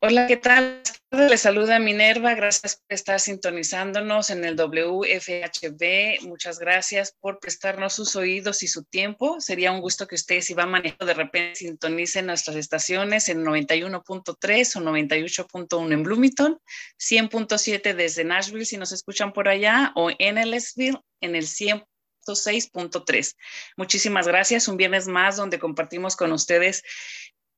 [0.00, 0.81] Hola, ¿qué tal?
[1.12, 6.26] Les saluda Minerva, gracias por estar sintonizándonos en el WFHB.
[6.26, 9.38] Muchas gracias por prestarnos sus oídos y su tiempo.
[9.38, 14.76] Sería un gusto que ustedes, si van manejando, de repente sintonicen nuestras estaciones en 91.3
[14.76, 16.58] o 98.1 en Bloomington,
[16.98, 23.36] 100.7 desde Nashville si nos escuchan por allá, o en Ellisville en el 100.6.3.
[23.76, 24.66] Muchísimas gracias.
[24.66, 26.82] Un viernes más donde compartimos con ustedes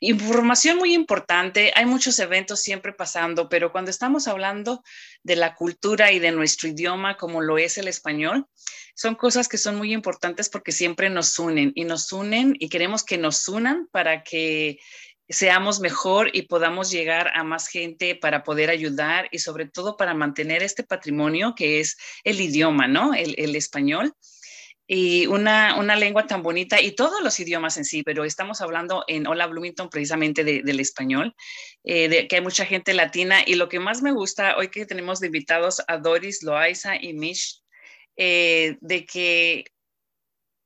[0.07, 4.83] Información muy importante, hay muchos eventos siempre pasando, pero cuando estamos hablando
[5.23, 8.47] de la cultura y de nuestro idioma como lo es el español,
[8.95, 13.03] son cosas que son muy importantes porque siempre nos unen y nos unen y queremos
[13.03, 14.79] que nos unan para que
[15.27, 20.13] seamos mejor y podamos llegar a más gente para poder ayudar y sobre todo para
[20.13, 23.15] mantener este patrimonio que es el idioma, ¿no?
[23.15, 24.13] El, español
[24.87, 29.05] y una, una, lengua tan bonita y todos los idiomas en sí, pero estamos hablando
[29.07, 31.35] en Hola Bloomington precisamente del español,
[31.85, 34.85] eh, de que hay mucha gente latina y lo que más me gusta hoy que
[34.85, 37.63] tenemos de invitados a Doris, Loaiza y Mish,
[38.17, 39.65] eh, de que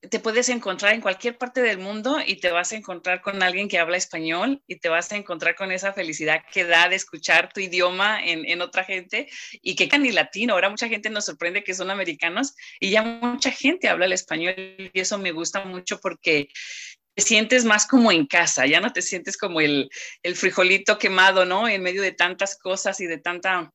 [0.01, 3.69] te puedes encontrar en cualquier parte del mundo y te vas a encontrar con alguien
[3.69, 7.53] que habla español y te vas a encontrar con esa felicidad que da de escuchar
[7.53, 9.29] tu idioma en, otra gente
[9.61, 10.55] y que ni latino.
[10.55, 14.55] Ahora mucha gente nos sorprende que son americanos y ya mucha gente habla el español
[14.57, 16.49] y eso me gusta mucho porque
[17.15, 19.91] te sientes más como en casa, ya no te sientes como el,
[20.23, 21.69] el frijolito quemado, ¿no?
[21.69, 23.73] En medio de tantas cosas y de tanta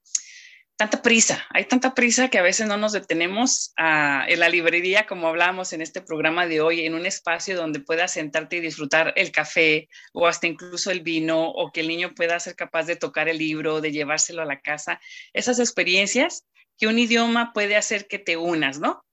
[0.83, 5.29] tanta prisa, hay tanta prisa que a veces no nos detenemos en la librería, como
[5.29, 9.31] hablábamos en este programa de hoy, en un espacio donde puedas sentarte y disfrutar el
[9.31, 13.29] café o hasta incluso el vino, o que el niño pueda ser capaz de tocar
[13.29, 14.99] el libro, de llevárselo a la casa.
[15.31, 16.43] Esas experiencias
[16.77, 19.05] que un idioma puede hacer que te unas, ¿no?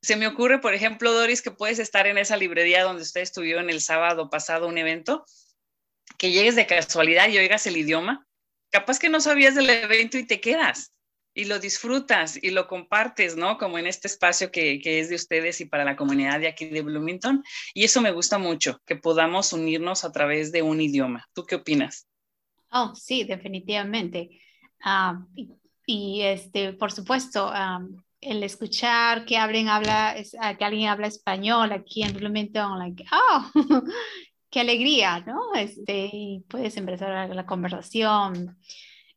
[0.00, 3.68] Se me ocurre, por ejemplo, Doris, que puedes estar en esa librería donde usted estuvieron
[3.68, 5.26] el sábado pasado un evento,
[6.16, 8.26] que llegues de casualidad y oigas el idioma.
[8.70, 10.92] Capaz que no sabías del evento y te quedas
[11.40, 13.56] y lo disfrutas y lo compartes, ¿no?
[13.56, 16.66] Como en este espacio que, que, es de ustedes y para la comunidad de aquí
[16.66, 17.42] de Bloomington.
[17.72, 21.26] Y eso me gusta mucho, que podamos unirnos a través de un idioma.
[21.32, 22.06] ¿Tú qué opinas?
[22.70, 24.28] Oh, sí, definitivamente.
[24.84, 25.24] Ah,
[25.86, 27.50] y, este, por supuesto,
[28.20, 33.50] el escuchar que hablen, habla, ah, que alguien habla español aquí en Bloomington, like, oh,
[34.50, 35.54] qué alegría, ¿no?
[35.54, 38.58] Este, y puedes empezar la conversación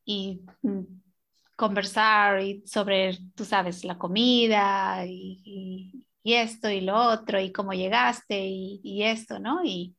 [0.05, 1.02] y mm,
[1.55, 7.73] conversar y sobre, tú sabes, la comida y, y esto y lo otro, y cómo
[7.73, 9.63] llegaste y, y esto, ¿no?
[9.63, 9.95] Y,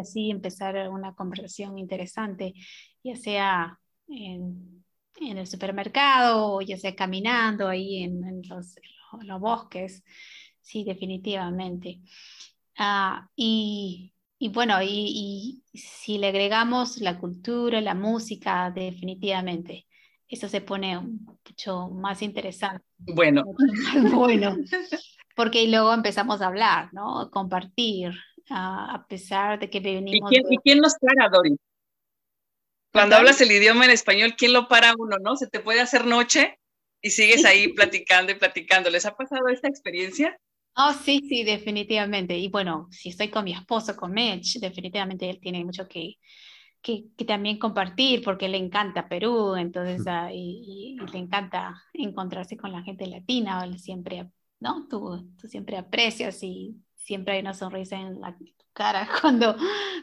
[0.00, 2.54] así empezar una conversación interesante,
[3.02, 3.78] ya sea
[4.08, 4.84] en,
[5.20, 8.76] en el supermercado o ya sea caminando ahí en, en, los,
[9.22, 10.02] los, bosques,
[10.62, 12.00] sí, definitivamente.
[12.78, 19.86] Uh, y, y, bueno, y, y, si le agregamos la cultura, la música, definitivamente,
[20.34, 22.84] eso se pone mucho más interesante.
[22.98, 23.44] Bueno.
[24.12, 24.56] bueno,
[25.34, 27.30] porque luego empezamos a hablar, ¿no?
[27.30, 28.12] Compartir,
[28.50, 30.30] a pesar de que venimos...
[30.30, 30.54] ¿Y quién, de...
[30.54, 31.56] ¿y quién nos para, Dori?
[32.92, 35.36] Cuando hablas el idioma en español, ¿quién lo para uno, no?
[35.36, 36.60] Se te puede hacer noche
[37.02, 38.88] y sigues ahí platicando y platicando.
[38.88, 40.38] ¿Les ha pasado esta experiencia?
[40.76, 42.38] Oh, sí, sí, definitivamente.
[42.38, 46.14] Y bueno, si estoy con mi esposo, con Mitch, definitivamente él tiene mucho que,
[46.84, 52.58] que, que también compartir porque le encanta Perú, entonces, uh, y, y, le encanta encontrarse
[52.58, 54.28] con la gente latina, él siempre,
[54.60, 54.86] ¿no?
[54.86, 58.36] Tú, tú siempre aprecias y siempre hay una sonrisa en la
[58.74, 59.56] cara cuando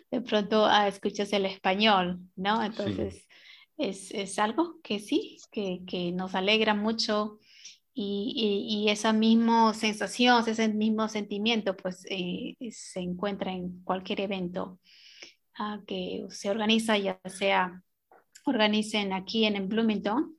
[0.10, 2.64] de pronto ah, escuchas el español, ¿no?
[2.64, 3.28] Entonces, sí.
[3.78, 7.38] es, es, algo que sí, que, que nos alegra mucho
[7.94, 14.22] y, y, y, esa misma sensación, ese mismo sentimiento, pues eh, se encuentra en cualquier
[14.22, 14.80] evento
[15.62, 17.84] uh, que se organiza, ya sea
[18.46, 20.36] organicen aquí en, en Bloomington,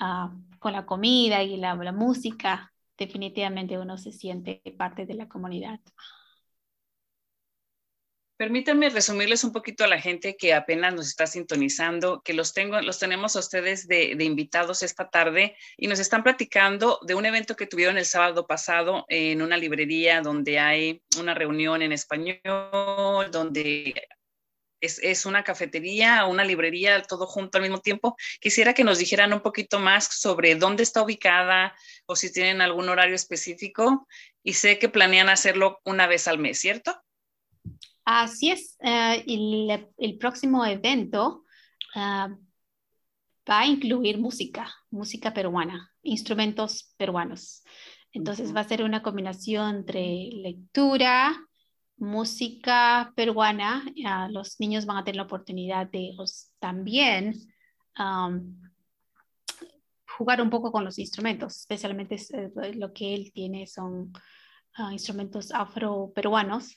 [0.00, 5.28] uh, con la comida y la, la música, definitivamente uno se siente parte de la
[5.28, 5.80] comunidad.
[8.38, 12.78] Permítanme resumirles un poquito a la gente que apenas nos está sintonizando, que los tengo,
[12.82, 17.24] los tenemos a ustedes de, de, invitados esta tarde y nos están platicando de un
[17.24, 23.30] evento que tuvieron el sábado pasado en una librería donde hay una reunión en español,
[23.32, 23.94] donde
[24.86, 28.16] es, es, una cafetería, una librería, todo junto al mismo tiempo.
[28.40, 31.74] Quisiera que nos dijeran un poquito más sobre dónde está ubicada
[32.06, 34.06] o si tienen algún horario específico.
[34.42, 36.98] Y sé que planean hacerlo una vez al mes, ¿cierto?
[38.04, 41.44] Así es, uh, el, el, próximo evento
[41.96, 42.30] uh,
[43.50, 47.64] va a incluir música, música peruana, instrumentos peruanos.
[48.12, 51.36] Entonces va a ser una combinación entre lectura,
[51.96, 53.84] música peruana.
[53.86, 57.34] Uh, los niños van a tener la oportunidad de pues, también
[57.98, 58.60] um,
[60.16, 64.12] jugar un poco con los instrumentos, especialmente uh, lo que él tiene son
[64.78, 66.76] uh, instrumentos afro-peruanos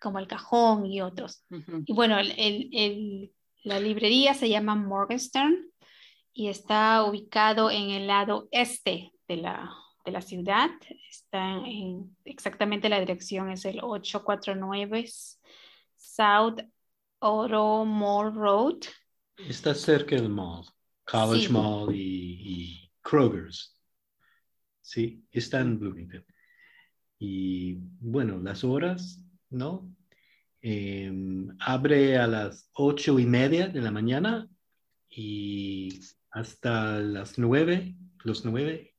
[0.00, 1.44] como el cajón y otros.
[1.50, 1.84] Uh -huh.
[1.86, 3.32] Y bueno, el, el, el,
[3.64, 5.54] la librería se llama Morgenstern
[6.32, 9.70] y está ubicado en el lado este de la,
[10.04, 10.70] de la ciudad.
[11.08, 15.08] Está en exactamente la dirección es el 849
[15.96, 16.60] South
[17.18, 18.80] Oro Mall Road.
[19.36, 20.64] Está cerca del mall,
[21.04, 21.52] College sí.
[21.52, 23.76] Mall y, y Kroger's.
[24.80, 26.24] Sí, está en Bloomington.
[27.18, 29.94] Y bueno, las horas ¿no?
[30.62, 31.12] Eh,
[31.60, 34.48] abre a las ocho y media de la mañana
[35.08, 38.89] y hasta las nueve, los nueve,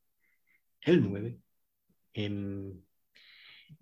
[0.81, 1.39] el nueve,
[2.13, 2.85] en,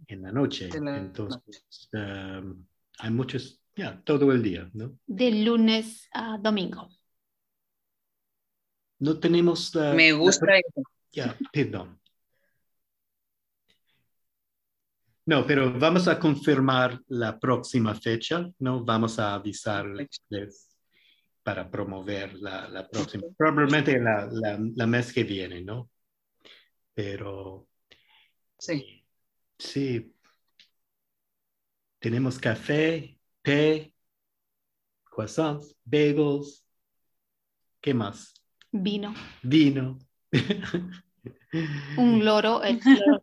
[0.08, 0.70] en la noche.
[0.82, 2.66] La Entonces, um,
[3.00, 4.98] hay muchos, ya, yeah, todo el día, ¿no?
[5.06, 6.90] De lunes a domingo.
[9.00, 9.94] No tenemos la...
[9.94, 10.62] Me gusta la,
[11.12, 12.00] Ya, perdón.
[15.26, 18.84] No, pero vamos a confirmar la próxima fecha, ¿no?
[18.84, 20.20] Vamos a avisarles
[21.44, 25.90] para promover la, la próxima, probablemente la, la, la, mes que viene, ¿no?
[26.94, 27.68] Pero...
[28.58, 29.06] Sí.
[29.58, 30.14] Sí.
[32.00, 33.94] Tenemos café, té,
[35.04, 36.66] croissants, bagels.
[37.82, 38.34] ¿Qué más?
[38.72, 39.14] Vino.
[39.42, 39.98] Vino.
[41.98, 43.20] Un loro, el loro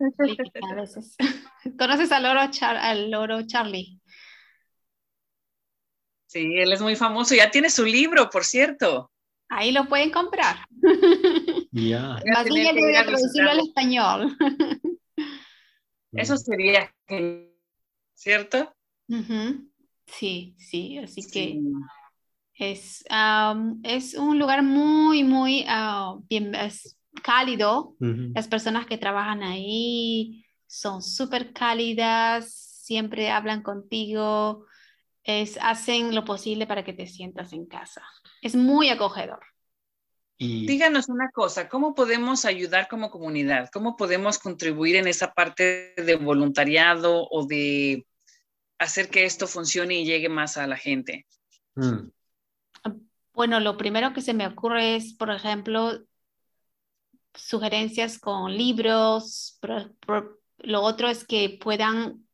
[0.71, 1.17] a veces.
[1.79, 4.01] ¿Conoces al loro, Char al loro Charlie?
[6.27, 7.35] Sí, él es muy famoso.
[7.35, 9.11] Ya tiene su libro, por cierto.
[9.49, 10.57] Ahí lo pueden comprar.
[11.77, 12.19] Ya.
[12.33, 14.37] Más bien voy a traducirlo al español.
[16.13, 16.91] Eso sería,
[18.15, 18.75] ¿cierto?
[19.09, 19.71] Uh -huh.
[20.07, 21.31] Sí, sí, así sí.
[21.31, 27.95] que es, um, es un lugar muy, muy uh, bien, es cálido.
[28.01, 28.33] Uh -huh.
[28.35, 32.55] Las personas que trabajan ahí son súper cálidas,
[32.85, 34.65] siempre hablan contigo,
[35.25, 38.03] es, hacen lo posible para que te sientas en casa.
[38.41, 39.41] Es muy acogedor.
[40.39, 40.67] Y...
[40.67, 43.71] Díganos una cosa, ¿cómo podemos ayudar como comunidad?
[43.73, 48.07] ¿Cómo podemos contribuir en esa parte de voluntariado o de
[48.79, 51.27] hacer que esto funcione y llegue más a la gente?
[51.75, 52.11] Mm.
[53.33, 56.01] Bueno, lo primero que se me ocurre es, por ejemplo,
[57.35, 62.27] sugerencias con libros, pro, pro, lo otro es que puedan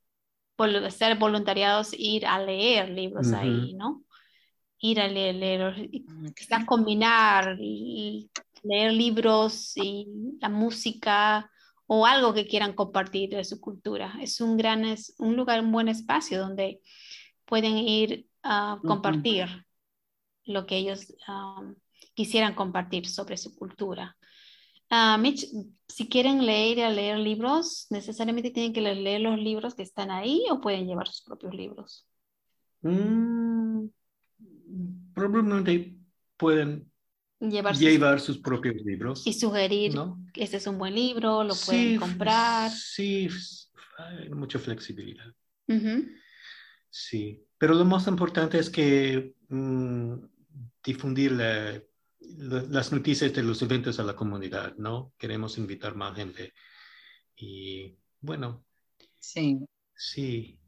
[0.91, 4.05] ser voluntariados, ir a leer libros ahí, ¿no?
[4.83, 5.91] Ir a leer, leer
[6.37, 10.07] quizás combinar, leer libros y
[10.41, 11.51] la música
[11.87, 14.15] o algo que quieran compartir de su cultura.
[14.21, 16.81] Es un gran, es un lugar, un buen espacio donde
[17.45, 19.47] pueden ir a compartir
[20.45, 21.75] lo que ellos um,
[22.15, 24.17] quisieran compartir sobre su cultura.
[24.91, 25.47] Uh, Mitch,
[25.89, 30.45] si quieren leer a leer libros, ¿necesariamente tienen que leer los libros que están ahí
[30.51, 32.07] o pueden llevar sus propios libros?
[32.83, 33.72] Mm,
[35.15, 35.97] probablemente
[36.37, 36.91] pueden
[37.41, 39.27] llevar sus, propios libros.
[39.27, 39.95] Y sugerir
[40.33, 42.71] que este es un buen libro, lo pueden comprar.
[42.71, 43.29] Sí,
[43.99, 45.33] hay mucha flexibilidad.
[46.91, 50.15] Sí, pero lo más importante es que mm,
[50.85, 55.15] difundir las noticias de los eventos a la comunidad, ¿no?
[55.17, 56.53] Queremos invitar más gente.
[57.37, 58.65] Y bueno.
[59.19, 59.61] Sí.
[59.95, 60.59] Sí.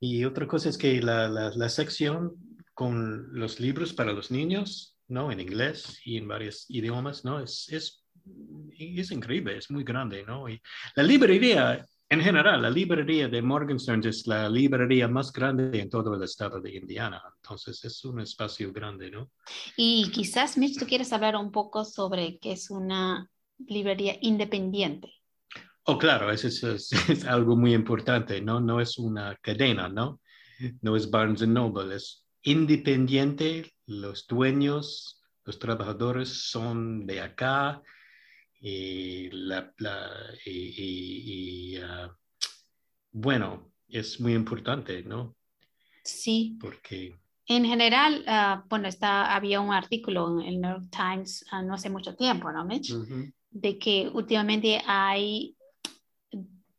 [0.00, 2.34] Y otra cosa es que la, la sección
[2.76, 5.32] con los libros para los niños, ¿no?
[5.32, 7.40] En inglés y en varios idiomas, ¿no?
[7.40, 8.04] Es, es,
[8.78, 10.44] es increíble, es muy grande, ¿no?
[10.94, 16.14] La librería, en general, la librería de Morgenstern es la librería más grande en todo
[16.14, 17.22] el estado de Indiana.
[17.36, 19.30] Entonces, es un espacio grande, ¿no?
[19.76, 25.10] Y quizás, Mitch, tú quieres hablar un poco sobre qué es una librería independiente.
[25.88, 26.62] Oh, claro, eso es,
[27.08, 28.60] es, algo muy importante, ¿no?
[28.60, 30.20] No es una cadena, ¿no?
[30.80, 37.82] No es Barnes Noble, es independiente, los dueños, los trabajadores son de acá
[38.60, 39.72] y, la,
[40.44, 42.16] y, ah,
[43.12, 45.36] bueno, es muy importante, ¿no?
[46.02, 46.58] Sí.
[46.60, 47.16] Porque...
[47.48, 51.74] En general, uh, bueno, está, había un artículo en el New York Times uh, no
[51.74, 52.92] hace mucho tiempo, ¿no, Mitch?
[53.50, 55.55] De que últimamente hay,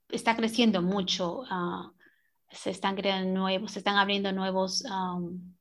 [0.10, 1.44] está creciendo mucho,
[2.50, 5.54] se están creando nuevos, se están abriendo nuevos um,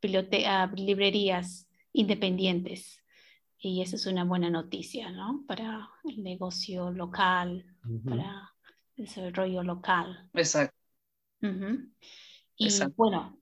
[0.00, 2.98] librerías independientes.
[3.58, 5.44] Y eso es una buena noticia, ¿no?
[5.46, 7.64] Para el negocio local,
[8.04, 8.52] para
[8.96, 10.28] el desarrollo local.
[10.34, 10.76] Exacto.
[12.56, 13.38] Y bueno,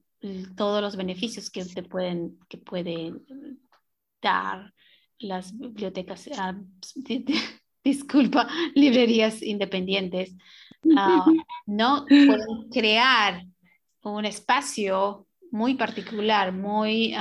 [0.56, 3.24] todos los beneficios que te pueden, que pueden
[4.20, 4.74] dar
[5.18, 6.54] las bibliotecas, ah,
[7.84, 10.34] disculpa, librerías independientes,
[10.96, 11.24] ah,
[11.66, 12.04] ¿no?
[12.06, 13.44] Pueden crear
[14.02, 17.14] un espacio muy particular, muy...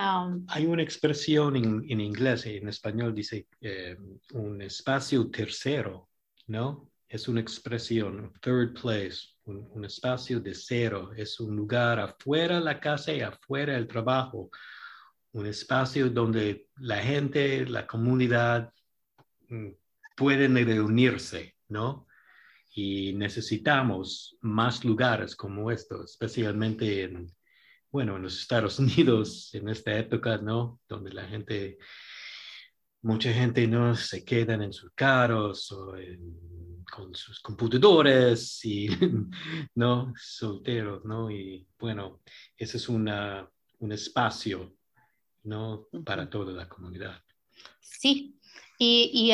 [0.47, 3.97] Hay una expresión en, en, inglés, en español dice eh,
[4.33, 6.09] un espacio tercero,
[6.47, 6.91] ¿no?
[7.07, 12.79] Es una expresión, third place, un, un, espacio de cero, es un lugar afuera la
[12.79, 14.51] casa y afuera del trabajo,
[15.31, 18.71] un espacio donde la gente, la comunidad
[19.47, 19.69] mm,
[20.19, 22.05] pueden reunirse, ¿no?
[22.75, 27.33] Y necesitamos más lugares como estos, especialmente en,
[27.89, 30.81] bueno, en los Estados Unidos, en esta época, ¿no?
[30.89, 31.77] Donde la gente,
[33.01, 33.95] mucha gente, ¿no?
[33.95, 35.95] Se quedan en sus carros o
[36.91, 38.89] con sus computadores y,
[39.75, 40.13] ¿no?
[40.17, 41.31] Solteros, ¿no?
[41.31, 42.21] Y bueno,
[42.57, 43.49] ese es una,
[43.79, 44.75] un espacio,
[45.43, 45.87] ¿no?
[46.03, 47.23] Para toda la comunidad.
[47.79, 48.38] Sí,
[48.79, 49.31] y, y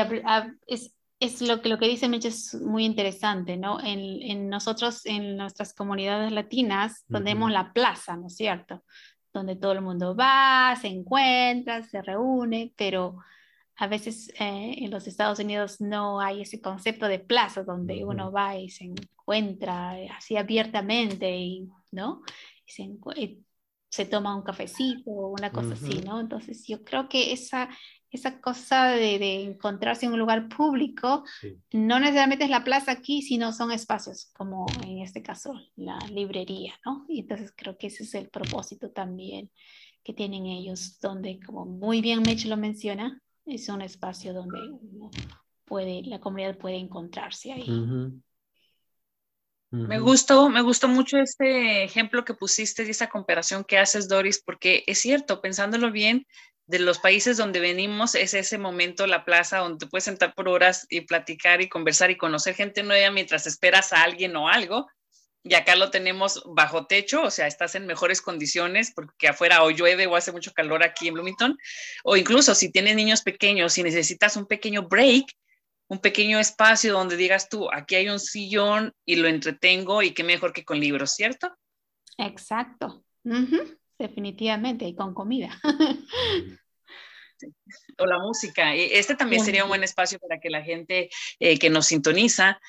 [0.68, 3.80] es, es lo que, lo que dice Mitch es muy interesante, ¿no?
[3.80, 8.84] En, en nosotros, en nuestras comunidades latinas, tenemos la plaza, ¿no es cierto?
[9.32, 13.18] Donde todo el mundo va, se encuentra, se reúne, pero
[13.78, 18.32] a veces eh, en los Estados Unidos no hay ese concepto de plaza donde uno
[18.32, 22.24] va y se encuentra así abiertamente, y, ¿no?
[22.66, 22.90] Y se,
[23.90, 26.20] se toma un cafecito o una cosa así, ¿no?
[26.20, 27.70] Entonces yo creo que esa,
[28.16, 31.24] esa cosa de, encontrarse en un lugar público,
[31.72, 36.74] no necesariamente es la plaza aquí, sino son espacios, como en este caso la librería,
[36.86, 37.06] ¿no?
[37.08, 39.52] Y entonces creo que ese es el propósito también
[40.04, 44.60] que tienen ellos, donde, como muy bien Mitch lo menciona, es un espacio donde
[45.66, 47.68] puede, la comunidad puede encontrarse ahí.
[49.72, 54.42] Me gustó, me gustó mucho este ejemplo que pusiste y esa comparación que haces, Doris,
[54.44, 56.26] porque es cierto, pensándolo bien,
[56.68, 60.50] de los países donde venimos es ese momento, la plaza, donde te puedes sentar por
[60.50, 64.88] horas y platicar y conversar y conocer gente nueva mientras esperas a alguien o algo.
[65.44, 69.70] Y acá lo tenemos bajo techo, o sea, estás en mejores condiciones porque afuera o
[69.70, 71.56] llueve o hace mucho calor aquí en Bloomington.
[72.04, 75.26] O incluso si tienes niños pequeños y necesitas un pequeño break,
[75.88, 80.24] un pequeño espacio donde digas tú, aquí hay un sillón y lo entretengo y qué
[80.24, 81.56] mejor que con libros, ¿cierto?
[82.18, 83.06] Exacto
[83.98, 85.60] definitivamente, y con comida.
[87.98, 88.74] o la música.
[88.74, 92.60] Este también sería un buen espacio para que la gente eh, que nos sintoniza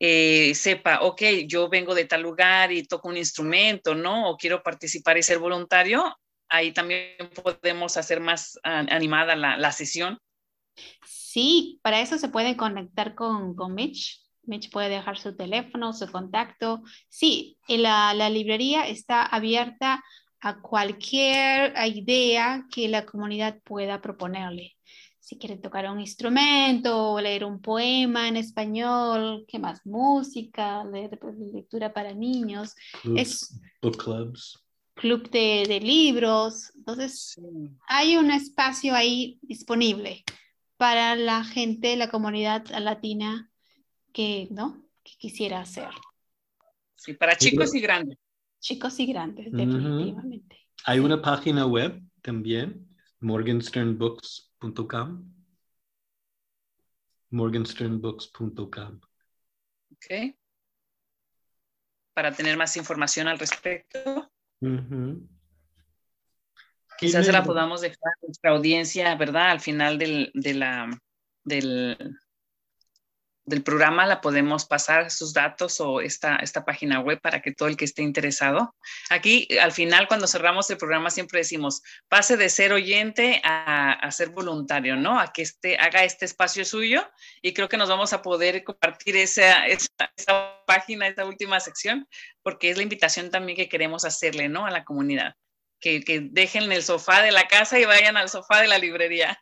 [0.00, 4.30] eh, sepa, ok, yo vengo de tal lugar y toco un instrumento, ¿no?
[4.30, 6.16] O quiero participar y ser voluntario.
[6.48, 10.18] Ahí también podemos hacer más animada la, la sesión.
[11.04, 14.24] Sí, para eso se puede conectar con, con Mitch.
[14.44, 16.82] Mitch puede dejar su teléfono, su contacto.
[17.08, 20.02] Sí, la, la librería está abierta
[20.40, 24.76] a cualquier idea que la comunidad pueda proponerle.
[25.20, 29.84] Si quiere tocar un instrumento o leer un poema en español, ¿qué más?
[29.84, 32.74] Música, leer, pues, lectura para niños.
[33.16, 34.64] es, book clubs.
[34.94, 36.72] Club de, de libros.
[36.74, 37.38] Entonces,
[37.86, 40.24] hay un espacio ahí disponible
[40.78, 43.50] para la gente, la comunidad latina
[44.12, 44.82] que, ¿no?
[45.02, 45.88] que quisiera hacer.
[46.94, 48.18] Sí, para chicos y grandes.
[48.60, 50.58] Chicos y grandes, definitivamente.
[50.84, 52.88] Hay una página web también,
[53.20, 55.34] morgensternbooks.com.
[57.30, 59.00] morgensternbooks.com.
[59.92, 60.34] Ok.
[62.14, 64.28] Para tener más información al respecto.
[66.98, 69.50] Quizás se la podamos dejar a nuestra audiencia, ¿verdad?
[69.50, 71.00] Al final del, de la,
[71.44, 72.18] del,
[73.48, 77.68] del programa la podemos pasar sus datos o esta, esta página web para que todo
[77.68, 78.74] el que esté interesado.
[79.08, 84.30] Aquí al final cuando cerramos el programa siempre decimos, pase de ser oyente a, ser
[84.30, 85.18] voluntario, ¿no?
[85.18, 87.08] A que este, haga este espacio suyo
[87.40, 89.88] y creo que nos vamos a poder compartir esa, esa,
[90.66, 92.06] página, esta última sección,
[92.42, 94.66] porque es la invitación también que queremos hacerle, ¿no?
[94.66, 95.34] A la comunidad.
[95.80, 99.38] Que, que dejen el sofá de la casa y vayan al sofá de la librería.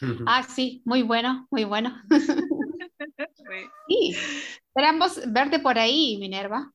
[0.26, 2.00] Ah, sí, muy bueno, muy bueno.
[3.88, 4.16] Sí,
[4.66, 6.72] esperamos verte por ahí, Minerva.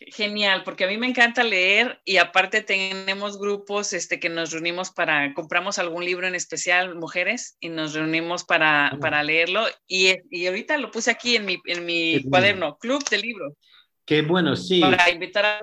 [0.00, 4.90] Genial, porque a mí me encanta leer y aparte tenemos grupos este, que nos reunimos
[4.90, 9.66] para, compramos algún libro en especial, mujeres, y nos reunimos para, para leerlo.
[9.88, 13.54] Y, y, ahorita lo puse aquí en mi, en mi cuaderno, Club de Libros.
[14.08, 14.80] Qué bueno, sí.
[14.80, 15.60] Para invitar a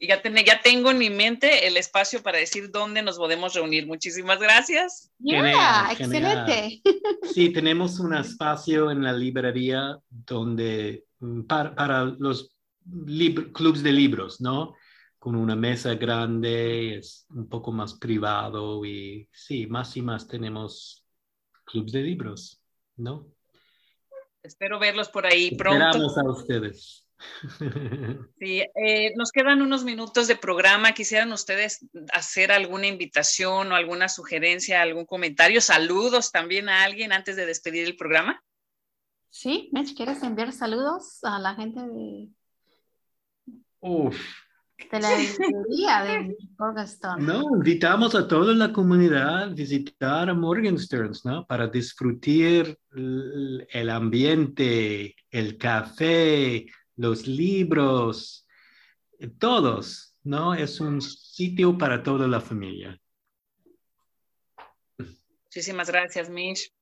[0.00, 3.86] y ya, ya tengo en mi mente el espacio para decir dónde nos podemos reunir.
[3.86, 5.12] Muchísimas gracias.
[5.18, 6.80] Yeah, excelente.
[7.34, 12.56] Sí, tenemos un espacio en la librería donde mm, para, para los
[13.52, 14.74] clubs de libros, ¿no?
[15.18, 21.04] Con una mesa grande, es un poco más privado y sí, más y más tenemos
[21.64, 22.62] clubs de libros,
[22.96, 23.26] ¿no?
[24.42, 25.84] Espero verlos por ahí pronto.
[25.84, 27.01] Esperamos a ustedes.
[28.38, 30.92] Sí, eh, nos quedan unos minutos de programa.
[30.92, 35.60] ¿Quisieran ustedes hacer alguna invitación o alguna sugerencia, algún comentario?
[35.60, 38.42] Saludos también a alguien antes de despedir el programa.
[39.30, 42.28] Sí, Mitch, ¿quieres enviar saludos a la gente de,
[43.80, 44.20] Uf.
[44.90, 47.24] de la librería de Morgenstern?
[47.24, 51.46] No, invitamos a toda la comunidad a visitar a Morgensterns, ¿no?
[51.46, 56.66] Para disfrutar el ambiente, el café,
[56.96, 58.46] los libros,
[59.38, 60.54] todos, ¿no?
[60.54, 62.98] Es un sitio para toda la familia.
[65.44, 66.72] Muchísimas gracias, Mish.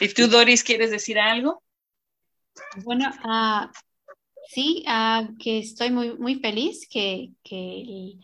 [0.00, 1.62] ¿Y tú, Doris, quieres decir algo?
[2.84, 3.70] Bueno, uh,
[4.48, 8.14] sí, uh, que estoy muy, muy feliz que, que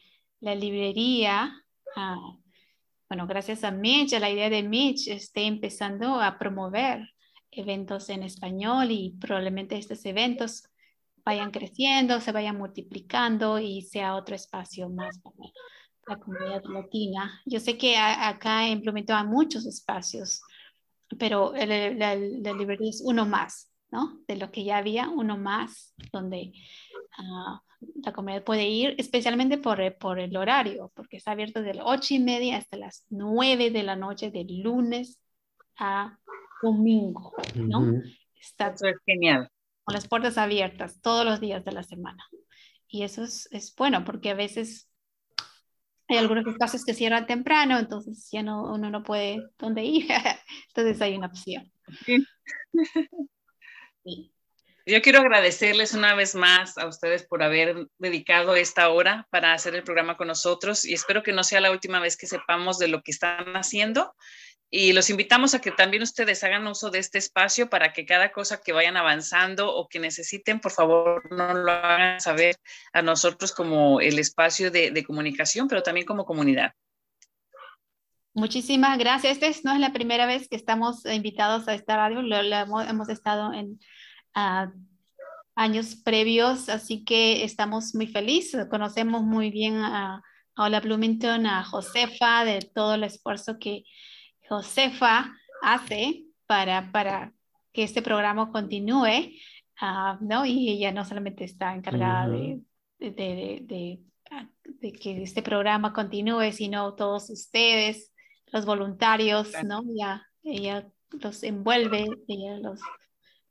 [0.40, 1.52] la librería,
[1.96, 2.40] uh,
[3.08, 7.08] bueno, gracias a Mitch, a la idea de Mitch, esté empezando a promover
[7.52, 10.64] eventos en español y probablemente estos eventos
[11.24, 15.36] vayan creciendo, se vayan multiplicando y sea otro espacio más para
[16.06, 17.40] la comunidad latina.
[17.44, 20.42] Yo sé que acá en Bloomington hay muchos espacios,
[21.18, 24.20] pero la, librería es uno más, ¿no?
[24.26, 26.52] De lo que ya había, uno más, donde
[27.18, 27.62] ah,
[28.02, 32.14] la comunidad puede ir, especialmente por, por el horario, porque está abierto de las ocho
[32.14, 35.18] y media hasta las nueve de la noche, de lunes
[35.76, 36.18] a
[36.62, 38.00] domingo, ¿no?
[38.38, 39.48] Está, Eso es genial.
[39.84, 42.24] Con las puertas abiertas todos los días de la semana.
[42.88, 44.90] Y eso es, es bueno porque a veces
[46.08, 50.08] hay algunos espacios que cierran temprano, entonces ya no, uno no puede dónde ir.
[50.68, 51.72] entonces hay una opción.
[54.02, 54.32] Sí.
[54.86, 59.74] Yo quiero agradecerles una vez más a ustedes por haber dedicado esta hora para hacer
[59.74, 62.88] el programa con nosotros y espero que no sea la última vez que sepamos de
[62.88, 64.14] lo que están haciendo
[64.72, 68.30] y los invitamos a que también ustedes hagan uso de este espacio para que cada
[68.30, 72.56] cosa que vayan avanzando o que necesiten, por favor, no lo hagan saber
[72.92, 76.72] a nosotros como el espacio de, comunicación, pero también como comunidad.
[78.32, 79.42] Muchísimas gracias.
[79.42, 83.52] Esta no es la primera vez que estamos invitados a esta radio, lo, hemos, estado
[83.52, 83.80] en
[84.34, 84.70] ah,
[85.56, 90.22] años previos, así que estamos muy felices, conocemos muy bien a
[90.56, 93.82] Hola Bloomington, a Josefa, de todo el esfuerzo que
[94.50, 95.32] Josefa
[95.62, 97.32] hace para, para
[97.72, 99.32] que este programa continúe,
[99.80, 100.44] ah, ¿no?
[100.44, 102.60] Y ella no solamente está encargada de,
[102.98, 104.00] de,
[104.80, 108.12] de, que este programa continúe, sino todos ustedes,
[108.52, 109.82] los voluntarios, ¿no?
[109.96, 112.80] Ya, ella los envuelve, ella los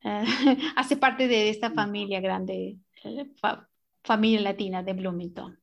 [0.03, 0.23] eh,
[0.75, 3.31] hace parte de esta familia grande, eh,
[4.03, 5.59] familia latina de Bloomington.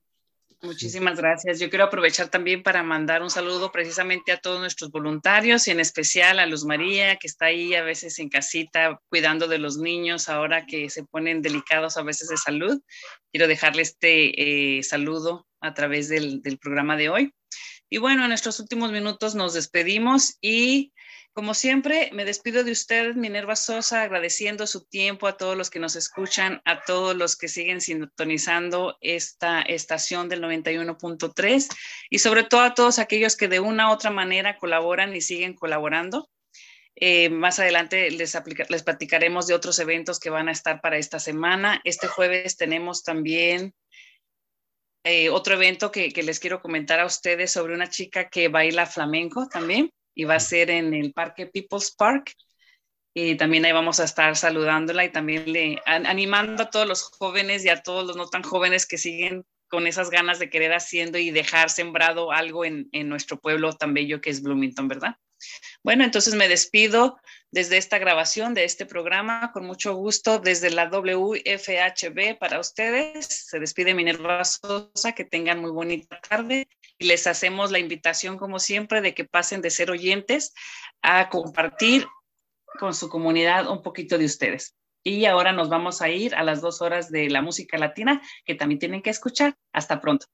[0.62, 1.60] Muchísimas gracias.
[1.60, 5.80] Yo quiero aprovechar también para mandar un saludo precisamente a todos nuestros voluntarios y en
[5.80, 10.28] especial a Luz María, que está ahí a veces en casita cuidando de los niños
[10.30, 12.80] ahora que se ponen delicados a veces de salud.
[13.32, 17.34] Quiero dejarle este eh, saludo a través del, del programa de hoy.
[17.90, 20.92] Y bueno, en nuestros últimos minutos nos despedimos y
[21.36, 25.78] como siempre, me despido de usted, Minerva Sosa, agradeciendo su tiempo a todos los que
[25.78, 31.68] nos escuchan, a todos los que siguen sintonizando esta estación del 91.3
[32.08, 35.52] y sobre todo a todos aquellos que de una u otra manera colaboran y siguen
[35.52, 36.30] colaborando.
[36.94, 38.34] Eh, más adelante les,
[38.70, 41.82] les platicaremos de otros eventos que van a estar para esta semana.
[41.84, 43.74] Este jueves tenemos también
[45.04, 48.86] eh, otro evento que, que les quiero comentar a ustedes sobre una chica que baila
[48.86, 52.32] flamenco también y va a ser en el Parque People's Park.
[53.14, 57.64] Y también ahí vamos a estar saludándola y también le, animando a todos los jóvenes
[57.64, 61.18] y a todos los no tan jóvenes que siguen con esas ganas de querer haciendo
[61.18, 65.16] y dejar sembrado algo en, en nuestro pueblo tan bello que es Bloomington, ¿verdad?
[65.82, 67.18] Bueno, entonces me despido
[67.50, 73.26] desde esta grabación de este programa con mucho gusto desde la WFHB para ustedes.
[73.26, 76.68] Se despide Minerva Sosa, que tengan muy bonita tarde
[76.98, 80.52] les hacemos la invitación, como siempre, de que pasen de ser oyentes
[81.02, 82.06] a compartir
[82.78, 84.74] con su comunidad un poquito de ustedes.
[85.02, 88.54] Y ahora nos vamos a ir a las dos horas de la música latina que
[88.54, 89.56] también tienen que escuchar.
[89.72, 90.26] Hasta pronto.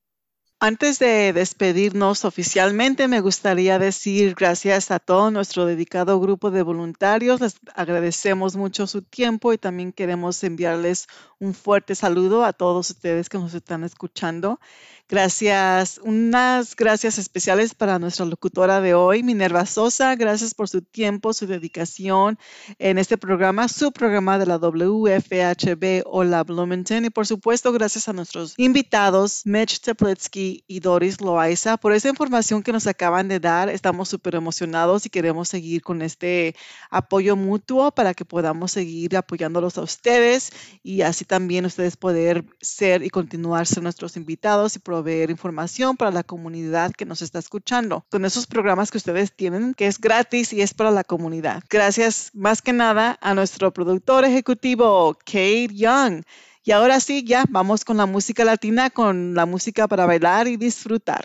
[0.65, 7.41] Antes de despedirnos oficialmente, me gustaría decir gracias a todo nuestro dedicado grupo de voluntarios.
[7.41, 11.09] Les agradecemos mucho su tiempo y también queremos enviarles
[11.41, 14.61] un fuerte saludo a todos ustedes que nos están escuchando.
[15.13, 20.17] Gracias, unas gracias especiales para nuestra locutora de hoy, Minerva Sosa.
[20.17, 22.39] Gracias por su tiempo, su dedicación
[22.79, 27.05] en este programa, su programa de la WFHB Hola Bloomington.
[27.05, 32.63] Y por supuesto, gracias a nuestros invitados, Mitch Teplitsky y Doris Loaiza, por esa información
[32.63, 33.69] que nos acaban de dar.
[33.69, 36.57] Estamos súper emocionados y queremos seguir con este
[36.89, 40.53] apoyo mutuo para que podamos seguir apoyándolos a ustedes
[40.83, 44.79] y así también ustedes poder ser y continuar ser nuestros invitados y
[45.31, 48.05] información para la comunidad que nos está escuchando.
[48.11, 51.63] Con esos programas que ustedes tienen, que es gratis y es para la comunidad.
[51.69, 56.23] Gracias más que nada a nuestro productor ejecutivo, Kate Young.
[56.65, 60.57] Y ahora sí, ya vamos con la música latina, con la música para bailar y
[60.57, 61.25] disfrutar.